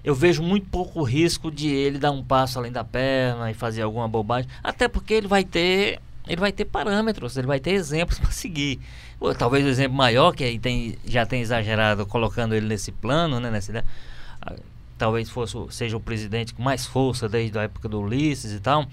Eu 0.05 0.15
vejo 0.15 0.41
muito 0.45 0.69
pouco 0.69 1.03
risco 1.03 1.51
de 1.51 1.67
ele 1.67 1.99
dar 1.99 2.13
um 2.13 2.23
passo 2.23 2.61
além 2.61 2.71
da 2.71 2.85
perna 2.85 3.51
e 3.51 3.55
fazer 3.55 3.83
alguma 3.83 4.07
bobagem. 4.07 4.49
Até 4.63 4.87
porque 4.87 5.13
ele 5.13 5.27
vai 5.27 5.43
ter 5.43 5.99
ele 6.27 6.41
vai 6.41 6.53
ter 6.53 6.65
parâmetros, 6.65 7.37
ele 7.37 7.47
vai 7.47 7.61
ter 7.61 7.73
exemplos 7.73 8.19
para 8.21 8.31
seguir. 8.31 8.81
Ou, 9.21 9.35
talvez 9.35 9.65
o 9.65 9.69
exemplo 9.69 9.97
maior, 9.97 10.33
que 10.33 10.59
tem, 10.59 10.99
já 11.07 11.25
tem 11.25 11.41
exagerado 11.41 12.05
colocando 12.07 12.55
ele 12.55 12.67
nesse 12.67 12.93
plano, 12.93 13.41
né, 13.41 13.51
nessa 13.51 13.71
ideia, 13.71 13.85
talvez 14.99 15.31
fosse, 15.31 15.57
seja 15.71 15.97
o 15.97 16.01
presidente 16.01 16.55
com 16.55 16.63
mais 16.63 16.87
força 16.87 17.29
desde 17.29 17.59
a 17.59 17.63
época 17.63 17.89
do 17.89 18.01
Ulisses 18.01 18.53
e 18.53 18.61
tal. 18.61 18.87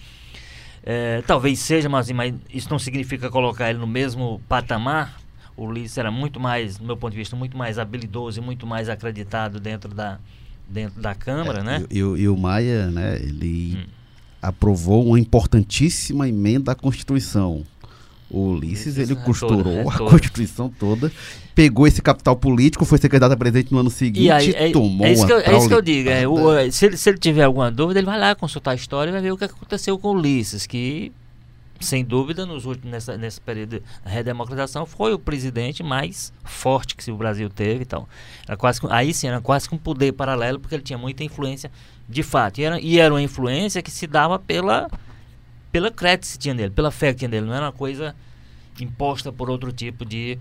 É, 0.86 1.22
talvez 1.26 1.60
seja, 1.60 1.88
mas, 1.88 2.12
mas 2.12 2.36
isso 2.54 2.69
não 2.69 2.78
significa 2.78 3.30
colocar 3.30 3.69
ele 3.69 3.80
no 3.80 3.88
mesmo 3.88 4.41
patamar. 4.48 5.22
O 5.56 5.65
Ulisses 5.65 5.98
era 5.98 6.12
muito 6.12 6.39
mais, 6.39 6.78
do 6.78 6.86
meu 6.86 6.98
ponto 6.98 7.12
de 7.12 7.17
vista, 7.17 7.36
muito 7.36 7.58
mais 7.58 7.80
habilidoso 7.80 8.39
e 8.39 8.43
muito 8.43 8.67
mais 8.67 8.89
acreditado 8.89 9.60
dentro 9.60 9.93
da, 9.93 10.19
dentro 10.67 11.02
da 11.02 11.15
Câmara, 11.15 11.60
é, 11.60 11.63
né? 11.63 11.86
E, 11.89 12.00
e, 12.00 12.00
e, 12.00 12.28
o 12.28 12.38
Maia, 12.38 12.88
né, 12.88 13.17
ele... 13.17 13.78
Hum 13.78 14.02
aprovou 14.43 15.08
uma 15.08 15.19
importantíssima 15.19 16.27
emenda 16.27 16.73
à 16.73 16.75
Constituição. 16.75 17.63
O 18.29 18.49
Ulisses, 18.49 18.97
ele 18.97 19.13
é 19.13 19.15
costurou 19.15 19.63
toda, 19.63 19.69
é 19.69 19.88
a 19.88 20.10
Constituição 20.10 20.67
toda, 20.67 21.12
pegou 21.53 21.88
esse 21.88 22.01
capital 22.01 22.36
político, 22.36 22.84
foi 22.84 22.97
secretário 22.97 23.34
a 23.34 23.38
presidente 23.38 23.71
no 23.71 23.79
ano 23.79 23.91
seguinte 23.91 24.49
e 24.49 24.56
é, 24.56 24.71
tomou 24.71 25.06
é 25.06 25.13
isso, 25.13 25.25
que 25.25 25.32
eu, 25.32 25.39
é 25.39 25.58
isso 25.58 25.67
que 25.67 25.73
eu 25.73 25.82
digo. 25.82 26.10
É, 26.10 26.27
o, 26.27 26.71
se, 26.71 26.88
ele, 26.88 26.97
se 26.97 27.10
ele 27.10 27.19
tiver 27.19 27.43
alguma 27.43 27.71
dúvida, 27.71 27.99
ele 27.99 28.08
vai 28.08 28.19
lá 28.19 28.36
consultar 28.36 28.71
a 28.71 28.75
história 28.75 29.12
e 29.12 29.13
vai 29.13 29.21
ver 29.21 29.32
o 29.32 29.38
que 29.38 29.45
aconteceu 29.45 29.97
com 29.99 30.10
o 30.10 30.13
Ulisses, 30.13 30.65
que 30.65 31.12
sem 31.84 32.04
dúvida, 32.04 32.46
nos 32.46 32.65
últimos, 32.65 32.91
nessa, 32.91 33.17
nesse 33.17 33.39
período 33.39 33.80
de 33.80 33.84
redemocratização, 34.06 34.86
foi 34.86 35.13
o 35.13 35.19
presidente 35.19 35.84
mais 35.84 36.34
forte 36.43 36.96
que 36.96 37.12
o 37.12 37.17
Brasil 37.17 37.50
teve. 37.50 37.84
Então, 37.84 38.08
era 38.48 38.58
quase, 38.58 38.80
aí 38.89 39.13
sim, 39.13 39.28
era 39.28 39.41
quase 39.41 39.69
que 39.69 39.76
um 39.76 39.78
poder 39.78 40.13
paralelo, 40.13 40.60
porque 40.60 40.76
ele 40.76 40.84
tinha 40.84 40.98
muita 40.98 41.24
influência 41.24 41.72
de 42.08 42.24
fato. 42.24 42.60
E 42.60 42.63
era, 42.63 42.80
e 42.80 43.00
era 43.00 43.13
uma 43.13 43.22
influência 43.22 43.82
que 43.82 43.91
se 43.91 44.08
dava 44.08 44.39
pela, 44.39 44.89
pela 45.72 45.91
crédito 45.91 46.32
que 46.32 46.38
tinha 46.38 46.54
nele, 46.54 46.72
pela 46.72 46.91
fé 46.91 47.13
que 47.13 47.19
tinha 47.19 47.30
nele. 47.30 47.46
Não 47.46 47.54
era 47.54 47.65
uma 47.65 47.72
coisa 47.72 48.15
imposta 48.80 49.32
por 49.32 49.50
outro 49.50 49.72
tipo 49.72 50.06
de, 50.06 50.38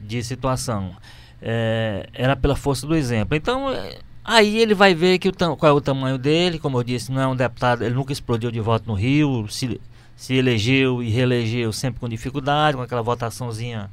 de 0.00 0.22
situação. 0.22 0.94
É, 1.40 2.08
era 2.12 2.36
pela 2.36 2.56
força 2.56 2.86
do 2.86 2.94
exemplo. 2.94 3.36
Então, 3.36 3.70
é, 3.70 3.98
aí 4.24 4.58
ele 4.58 4.74
vai 4.74 4.94
ver 4.94 5.18
que 5.18 5.28
o 5.28 5.56
qual 5.56 5.70
é 5.70 5.72
o 5.72 5.80
tamanho 5.80 6.18
dele. 6.18 6.58
Como 6.58 6.78
eu 6.78 6.84
disse, 6.84 7.12
não 7.12 7.20
é 7.20 7.26
um 7.26 7.36
deputado, 7.36 7.84
ele 7.84 7.94
nunca 7.94 8.12
explodiu 8.12 8.50
de 8.50 8.60
voto 8.60 8.86
no 8.86 8.94
Rio. 8.94 9.46
Se, 9.48 9.80
se 10.16 10.34
elegeu 10.34 11.02
e 11.02 11.10
reelegeu 11.10 11.72
sempre 11.72 12.00
com 12.00 12.08
dificuldade, 12.08 12.76
com 12.76 12.82
aquela 12.82 13.02
votaçãozinha 13.02 13.90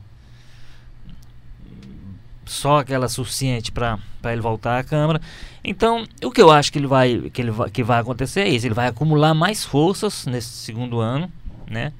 só 2.51 2.79
aquela 2.79 3.07
suficiente 3.07 3.71
para 3.71 3.97
ele 4.25 4.41
voltar 4.41 4.77
à 4.79 4.83
Câmara. 4.83 5.21
Então, 5.63 6.05
o 6.23 6.31
que 6.31 6.41
eu 6.41 6.51
acho 6.51 6.71
que 6.71 6.79
ele 6.79 6.87
vai 6.87 7.29
que 7.31 7.41
ele 7.41 7.51
que 7.71 7.83
vai 7.83 8.01
acontecer 8.01 8.41
é 8.41 8.49
isso, 8.49 8.67
ele 8.67 8.73
vai 8.73 8.87
acumular 8.87 9.33
mais 9.33 9.63
forças 9.63 10.25
nesse 10.25 10.49
segundo 10.49 10.99
ano, 10.99 11.31
né? 11.69 11.93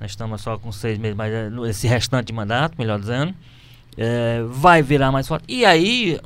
Nós 0.00 0.10
estamos 0.10 0.40
só 0.40 0.58
com 0.58 0.70
seis 0.72 0.98
meses, 0.98 1.16
mas 1.16 1.32
é, 1.32 1.50
esse 1.68 1.86
restante 1.86 2.26
de 2.26 2.32
mandato, 2.32 2.74
melhor 2.78 2.98
dizendo, 2.98 3.34
é, 3.96 4.42
vai 4.48 4.82
virar 4.82 5.10
mais 5.12 5.26
forte. 5.26 5.44
E 5.48 5.64
aí, 5.64 6.20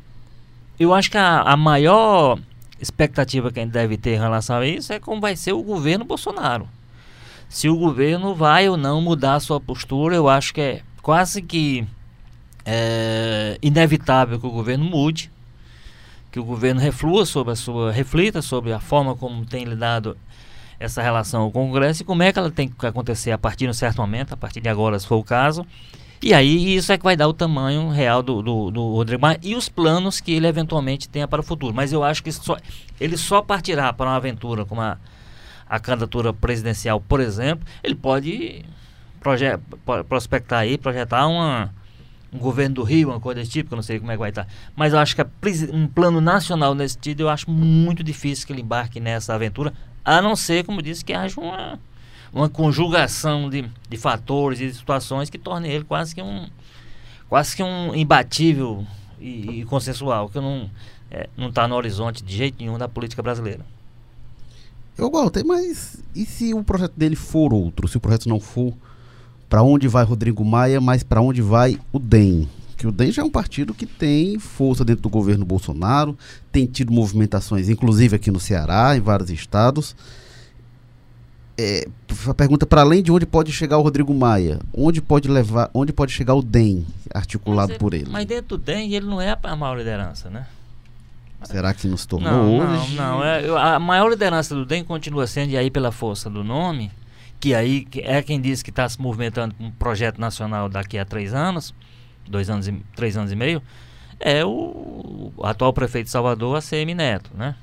eu 0.78 0.92
acho 0.92 1.10
que 1.10 1.16
a, 1.16 1.40
a 1.40 1.56
maior 1.56 2.38
expectativa 2.80 3.50
que 3.50 3.60
a 3.60 3.62
gente 3.62 3.72
deve 3.72 3.96
ter 3.96 4.14
em 4.14 4.18
relação 4.18 4.56
a 4.56 4.66
isso 4.66 4.92
é 4.92 5.00
como 5.00 5.20
vai 5.20 5.36
ser 5.36 5.52
o 5.52 5.62
governo 5.62 6.04
Bolsonaro. 6.04 6.68
Se 7.52 7.68
o 7.68 7.76
governo 7.76 8.34
vai 8.34 8.66
ou 8.66 8.78
não 8.78 9.02
mudar 9.02 9.34
a 9.34 9.40
sua 9.40 9.60
postura, 9.60 10.16
eu 10.16 10.26
acho 10.26 10.54
que 10.54 10.60
é 10.62 10.82
quase 11.02 11.42
que 11.42 11.86
é, 12.64 13.58
inevitável 13.60 14.40
que 14.40 14.46
o 14.46 14.50
governo 14.50 14.86
mude, 14.86 15.30
que 16.30 16.40
o 16.40 16.44
governo 16.44 16.80
reflua 16.80 17.26
sobre 17.26 17.52
a 17.52 17.56
sua, 17.56 17.92
reflita 17.92 18.40
sobre 18.40 18.72
a 18.72 18.80
forma 18.80 19.14
como 19.14 19.44
tem 19.44 19.64
lidado 19.64 20.16
essa 20.80 21.02
relação 21.02 21.50
com 21.50 21.66
o 21.66 21.66
Congresso 21.66 22.00
e 22.00 22.06
como 22.06 22.22
é 22.22 22.32
que 22.32 22.38
ela 22.38 22.50
tem 22.50 22.70
que 22.70 22.86
acontecer 22.86 23.32
a 23.32 23.38
partir 23.38 23.66
de 23.66 23.70
um 23.70 23.74
certo 23.74 23.98
momento, 23.98 24.32
a 24.32 24.36
partir 24.36 24.62
de 24.62 24.70
agora, 24.70 24.98
se 24.98 25.06
for 25.06 25.16
o 25.16 25.22
caso. 25.22 25.66
E 26.22 26.32
aí 26.32 26.74
isso 26.74 26.90
é 26.90 26.96
que 26.96 27.04
vai 27.04 27.18
dar 27.18 27.28
o 27.28 27.34
tamanho 27.34 27.90
real 27.90 28.22
do, 28.22 28.40
do, 28.40 28.70
do 28.70 28.92
Rodrigo 28.94 29.20
Maia 29.20 29.38
e 29.42 29.54
os 29.54 29.68
planos 29.68 30.22
que 30.22 30.32
ele 30.32 30.46
eventualmente 30.46 31.06
tenha 31.06 31.28
para 31.28 31.42
o 31.42 31.44
futuro. 31.44 31.74
Mas 31.74 31.92
eu 31.92 32.02
acho 32.02 32.22
que 32.22 32.32
só, 32.32 32.56
ele 32.98 33.18
só 33.18 33.42
partirá 33.42 33.92
para 33.92 34.08
uma 34.08 34.16
aventura 34.16 34.64
como 34.64 34.80
a, 34.80 34.96
a 35.72 35.80
candidatura 35.80 36.34
presidencial, 36.34 37.00
por 37.00 37.18
exemplo, 37.18 37.66
ele 37.82 37.94
pode 37.94 38.62
prospectar 40.06 40.58
aí, 40.58 40.76
projetar 40.76 41.26
uma, 41.26 41.72
um 42.30 42.36
governo 42.36 42.74
do 42.74 42.82
Rio, 42.82 43.08
uma 43.08 43.18
coisa 43.18 43.40
desse 43.40 43.52
tipo, 43.52 43.68
que 43.68 43.74
eu 43.74 43.76
não 43.76 43.82
sei 43.82 43.98
como 43.98 44.12
é 44.12 44.14
que 44.14 44.20
vai 44.20 44.28
estar. 44.28 44.46
Mas 44.76 44.92
eu 44.92 44.98
acho 44.98 45.16
que 45.16 45.22
um 45.72 45.86
plano 45.86 46.20
nacional 46.20 46.74
nesse 46.74 46.96
sentido, 46.96 47.22
eu 47.22 47.30
acho 47.30 47.50
muito 47.50 48.04
difícil 48.04 48.46
que 48.46 48.52
ele 48.52 48.60
embarque 48.60 49.00
nessa 49.00 49.34
aventura, 49.34 49.72
a 50.04 50.20
não 50.20 50.36
ser, 50.36 50.62
como 50.62 50.82
disse, 50.82 51.02
que 51.02 51.14
haja 51.14 51.40
uma 51.40 51.78
uma 52.34 52.48
conjugação 52.48 53.48
de, 53.48 53.64
de 53.88 53.96
fatores 53.98 54.58
e 54.58 54.66
de 54.66 54.74
situações 54.74 55.28
que 55.28 55.36
torne 55.38 55.68
ele 55.68 55.84
quase 55.84 56.14
que 56.14 56.22
um 56.22 56.48
quase 57.28 57.54
que 57.54 57.62
um 57.62 57.94
imbatível 57.94 58.86
e, 59.20 59.60
e 59.60 59.64
consensual 59.66 60.30
que 60.30 60.40
não 60.40 60.70
é, 61.10 61.28
não 61.36 61.48
está 61.48 61.68
no 61.68 61.74
horizonte 61.74 62.22
de 62.24 62.34
jeito 62.34 62.56
nenhum 62.58 62.78
da 62.78 62.88
política 62.88 63.22
brasileira. 63.22 63.64
Eu 64.96 65.10
gosto, 65.10 65.44
mas 65.46 66.02
e 66.14 66.24
se 66.24 66.52
o 66.54 66.62
projeto 66.62 66.92
dele 66.96 67.16
for 67.16 67.52
outro? 67.52 67.88
Se 67.88 67.96
o 67.96 68.00
projeto 68.00 68.28
não 68.28 68.38
for 68.38 68.72
para 69.48 69.62
onde 69.62 69.88
vai 69.88 70.04
Rodrigo 70.04 70.44
Maia, 70.44 70.80
mas 70.80 71.02
para 71.02 71.20
onde 71.20 71.42
vai 71.42 71.78
o 71.92 71.98
DEM? 71.98 72.48
Que 72.76 72.86
o 72.86 72.92
DEM 72.92 73.12
já 73.12 73.22
é 73.22 73.24
um 73.24 73.30
partido 73.30 73.74
que 73.74 73.86
tem 73.86 74.38
força 74.38 74.84
dentro 74.84 75.02
do 75.02 75.08
governo 75.08 75.44
Bolsonaro, 75.44 76.16
tem 76.50 76.66
tido 76.66 76.92
movimentações, 76.92 77.68
inclusive 77.68 78.16
aqui 78.16 78.30
no 78.30 78.40
Ceará, 78.40 78.96
em 78.96 79.00
vários 79.00 79.30
estados 79.30 79.94
é, 81.58 81.86
a 82.26 82.34
pergunta 82.34 82.66
para 82.66 82.80
além 82.80 83.02
de 83.02 83.12
onde 83.12 83.26
pode 83.26 83.52
chegar 83.52 83.78
o 83.78 83.82
Rodrigo 83.82 84.12
Maia, 84.14 84.58
onde 84.72 85.00
pode 85.00 85.28
levar, 85.28 85.70
onde 85.74 85.92
pode 85.92 86.12
chegar 86.12 86.34
o 86.34 86.42
DEM 86.42 86.86
articulado 87.12 87.70
mas, 87.70 87.78
por 87.78 87.94
ele? 87.94 88.08
Mas 88.10 88.26
dentro 88.26 88.56
do 88.56 88.58
DEM 88.58 88.92
ele 88.94 89.06
não 89.06 89.20
é 89.20 89.36
a 89.42 89.56
maior 89.56 89.76
liderança, 89.76 90.30
né? 90.30 90.46
Será 91.44 91.74
que 91.74 91.86
nos 91.86 92.06
tornou 92.06 92.30
não, 92.30 92.58
hoje? 92.58 92.94
Não, 92.94 93.18
não. 93.18 93.24
É, 93.24 93.74
a 93.74 93.78
maior 93.78 94.08
liderança 94.08 94.54
do 94.54 94.64
DEM 94.64 94.84
continua 94.84 95.26
sendo, 95.26 95.50
e 95.50 95.56
aí 95.56 95.70
pela 95.70 95.90
força 95.90 96.30
do 96.30 96.42
nome, 96.44 96.90
que 97.40 97.54
aí 97.54 97.86
é 97.96 98.22
quem 98.22 98.40
diz 98.40 98.62
que 98.62 98.70
está 98.70 98.88
se 98.88 99.00
movimentando 99.00 99.54
com 99.54 99.64
um 99.64 99.70
projeto 99.70 100.20
nacional 100.20 100.68
daqui 100.68 100.98
a 100.98 101.04
três 101.04 101.34
anos, 101.34 101.74
dois 102.28 102.48
anos 102.48 102.68
e, 102.68 102.72
três 102.94 103.16
anos 103.16 103.32
e 103.32 103.36
meio, 103.36 103.62
é 104.20 104.44
o, 104.44 105.32
o 105.36 105.46
atual 105.46 105.72
prefeito 105.72 106.06
de 106.06 106.12
Salvador, 106.12 106.56
ACM 106.56 106.94
Neto, 106.94 107.30
né? 107.34 107.56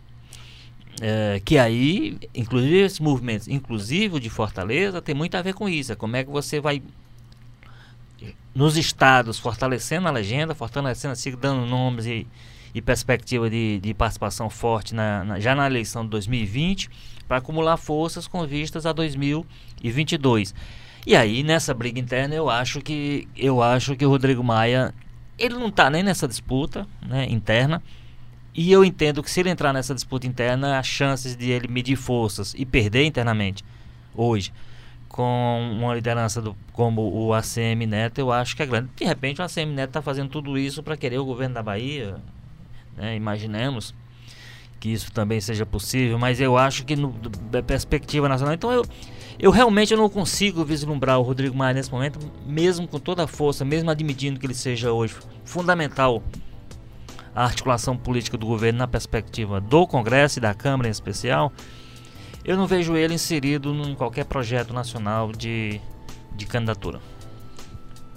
É, 1.02 1.42
que 1.46 1.58
aí, 1.58 2.18
inclusive 2.36 2.78
esses 2.78 3.00
movimentos, 3.00 3.48
inclusive 3.48 4.18
o 4.18 4.20
de 4.20 4.30
Fortaleza, 4.30 5.02
tem 5.02 5.15
muito 5.15 5.36
a 5.36 5.42
ver 5.42 5.54
com 5.54 5.70
isso. 5.70 5.94
É 5.94 5.96
como 5.96 6.18
é 6.18 6.26
que 6.26 6.30
você 6.30 6.60
vai 6.60 6.82
nos 8.54 8.76
estados 8.76 9.39
fortalecendo 9.39 10.10
a 10.10 10.12
legenda, 10.12 10.54
fortalecendo 10.54 11.13
assim, 11.13 11.32
dando 11.39 11.65
nomes 11.65 12.06
e, 12.06 12.28
e 12.73 12.82
perspectiva 12.82 13.49
de, 13.49 13.79
de 13.79 13.93
participação 13.93 14.49
forte 14.49 14.93
na, 14.93 15.23
na, 15.23 15.39
já 15.39 15.55
na 15.55 15.65
eleição 15.67 16.03
de 16.03 16.10
2020 16.10 16.89
para 17.27 17.38
acumular 17.38 17.77
forças 17.77 18.27
com 18.27 18.45
vistas 18.45 18.86
a 18.86 18.93
2022. 18.93 20.53
E 21.05 21.15
aí 21.15 21.43
nessa 21.43 21.73
briga 21.73 21.99
interna 21.99 22.36
eu 22.36 22.49
acho 22.49 22.82
que 22.82 23.27
eu 23.36 23.62
acho 23.62 23.95
que 23.95 24.05
o 24.05 24.10
Rodrigo 24.10 24.43
Maia 24.43 24.93
ele 25.38 25.55
não 25.55 25.67
está 25.67 25.89
nem 25.89 26.03
nessa 26.03 26.27
disputa 26.27 26.86
né, 27.01 27.25
interna 27.29 27.82
e 28.53 28.71
eu 28.71 28.84
entendo 28.84 29.23
que 29.23 29.32
se 29.32 29.39
ele 29.39 29.49
entrar 29.49 29.71
nessa 29.71 29.93
disputa 29.93 30.27
interna, 30.27 30.79
as 30.79 30.88
chances 30.88 31.36
de 31.36 31.49
ele 31.49 31.67
medir 31.67 31.95
forças 31.95 32.53
e 32.58 32.65
perder 32.65 33.05
internamente 33.05 33.63
hoje 34.13 34.51
com 35.08 35.75
uma 35.77 35.95
liderança 35.95 36.41
do, 36.41 36.55
como 36.71 37.01
o 37.01 37.34
ACM 37.34 37.86
Neto, 37.88 38.19
eu 38.19 38.32
acho 38.32 38.55
que 38.55 38.63
é 38.63 38.65
grande. 38.65 38.89
De 38.95 39.05
repente 39.05 39.41
o 39.41 39.43
ACM 39.43 39.73
Neto 39.73 39.89
está 39.89 40.01
fazendo 40.01 40.29
tudo 40.29 40.58
isso 40.58 40.84
para 40.84 40.97
querer 40.97 41.17
o 41.19 41.25
governo 41.25 41.55
da 41.55 41.63
Bahia, 41.63 42.17
né? 42.99 43.15
imaginemos 43.15 43.95
que 44.79 44.89
isso 44.89 45.12
também 45.12 45.41
seja 45.41 45.65
possível, 45.65 46.17
mas 46.17 46.39
eu 46.39 46.57
acho 46.57 46.85
que 46.85 46.95
no, 46.95 47.12
da 47.51 47.62
perspectiva 47.62 48.29
nacional, 48.29 48.53
então 48.53 48.71
eu, 48.71 48.85
eu 49.38 49.51
realmente 49.51 49.95
não 49.95 50.09
consigo 50.09 50.63
vislumbrar 50.63 51.19
o 51.19 51.21
Rodrigo 51.21 51.55
Maia 51.55 51.73
nesse 51.73 51.91
momento, 51.91 52.19
mesmo 52.45 52.88
com 52.88 52.99
toda 52.99 53.23
a 53.23 53.27
força, 53.27 53.65
mesmo 53.65 53.89
admitindo 53.89 54.39
que 54.39 54.45
ele 54.45 54.53
seja 54.53 54.91
hoje 54.91 55.15
fundamental 55.43 56.23
a 57.35 57.43
articulação 57.43 57.95
política 57.95 58.38
do 58.38 58.45
governo 58.45 58.79
na 58.79 58.88
perspectiva 58.88 59.59
do 59.59 59.85
Congresso 59.85 60.39
e 60.39 60.41
da 60.41 60.53
Câmara 60.53 60.88
em 60.88 60.91
especial, 60.91 61.51
eu 62.43 62.57
não 62.57 62.67
vejo 62.67 62.95
ele 62.95 63.13
inserido 63.13 63.71
em 63.73 63.95
qualquer 63.95 64.25
projeto 64.25 64.73
nacional 64.73 65.31
de, 65.31 65.79
de 66.35 66.45
candidatura. 66.45 66.99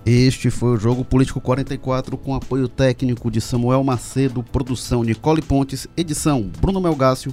Este 0.04 0.50
foi 0.50 0.74
o 0.74 0.76
Jogo 0.76 1.04
Político 1.04 1.40
44 1.40 2.16
com 2.16 2.34
apoio 2.34 2.66
técnico 2.66 3.30
de 3.30 3.40
Samuel 3.40 3.84
Macedo, 3.84 4.42
produção 4.42 5.04
Nicole 5.04 5.40
Pontes, 5.40 5.86
edição 5.96 6.50
Bruno 6.60 6.80
Melgácio, 6.80 7.32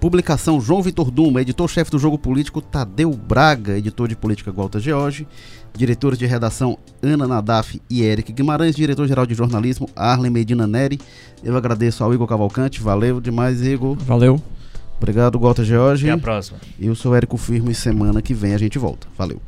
publicação 0.00 0.60
João 0.60 0.82
Vitor 0.82 1.08
Duma, 1.08 1.40
editor-chefe 1.40 1.88
do 1.88 2.00
Jogo 2.00 2.18
Político 2.18 2.60
Tadeu 2.60 3.12
Braga, 3.12 3.78
editor 3.78 4.08
de 4.08 4.16
política 4.16 4.50
Walter 4.50 4.80
George, 4.80 5.24
diretores 5.72 6.18
de 6.18 6.26
redação 6.26 6.76
Ana 7.00 7.28
Nadaf 7.28 7.80
e 7.88 8.02
Eric 8.02 8.32
Guimarães, 8.32 8.74
diretor-geral 8.74 9.24
de 9.24 9.34
jornalismo 9.34 9.88
Arlen 9.94 10.32
Medina 10.32 10.66
Neri. 10.66 10.98
Eu 11.44 11.56
agradeço 11.56 12.02
ao 12.02 12.12
Igor 12.12 12.26
Cavalcante, 12.26 12.80
valeu 12.80 13.20
demais, 13.20 13.62
Igor. 13.62 13.96
Valeu. 13.96 14.42
Obrigado, 14.96 15.38
Walter 15.38 15.64
George. 15.64 16.10
Até 16.10 16.18
a 16.18 16.22
próxima. 16.22 16.58
Eu 16.78 16.94
sou 16.96 17.14
Érico 17.14 17.36
Firmo 17.36 17.70
e 17.70 17.74
semana 17.74 18.20
que 18.20 18.34
vem 18.34 18.52
a 18.52 18.58
gente 18.58 18.80
volta. 18.80 19.06
Valeu. 19.16 19.40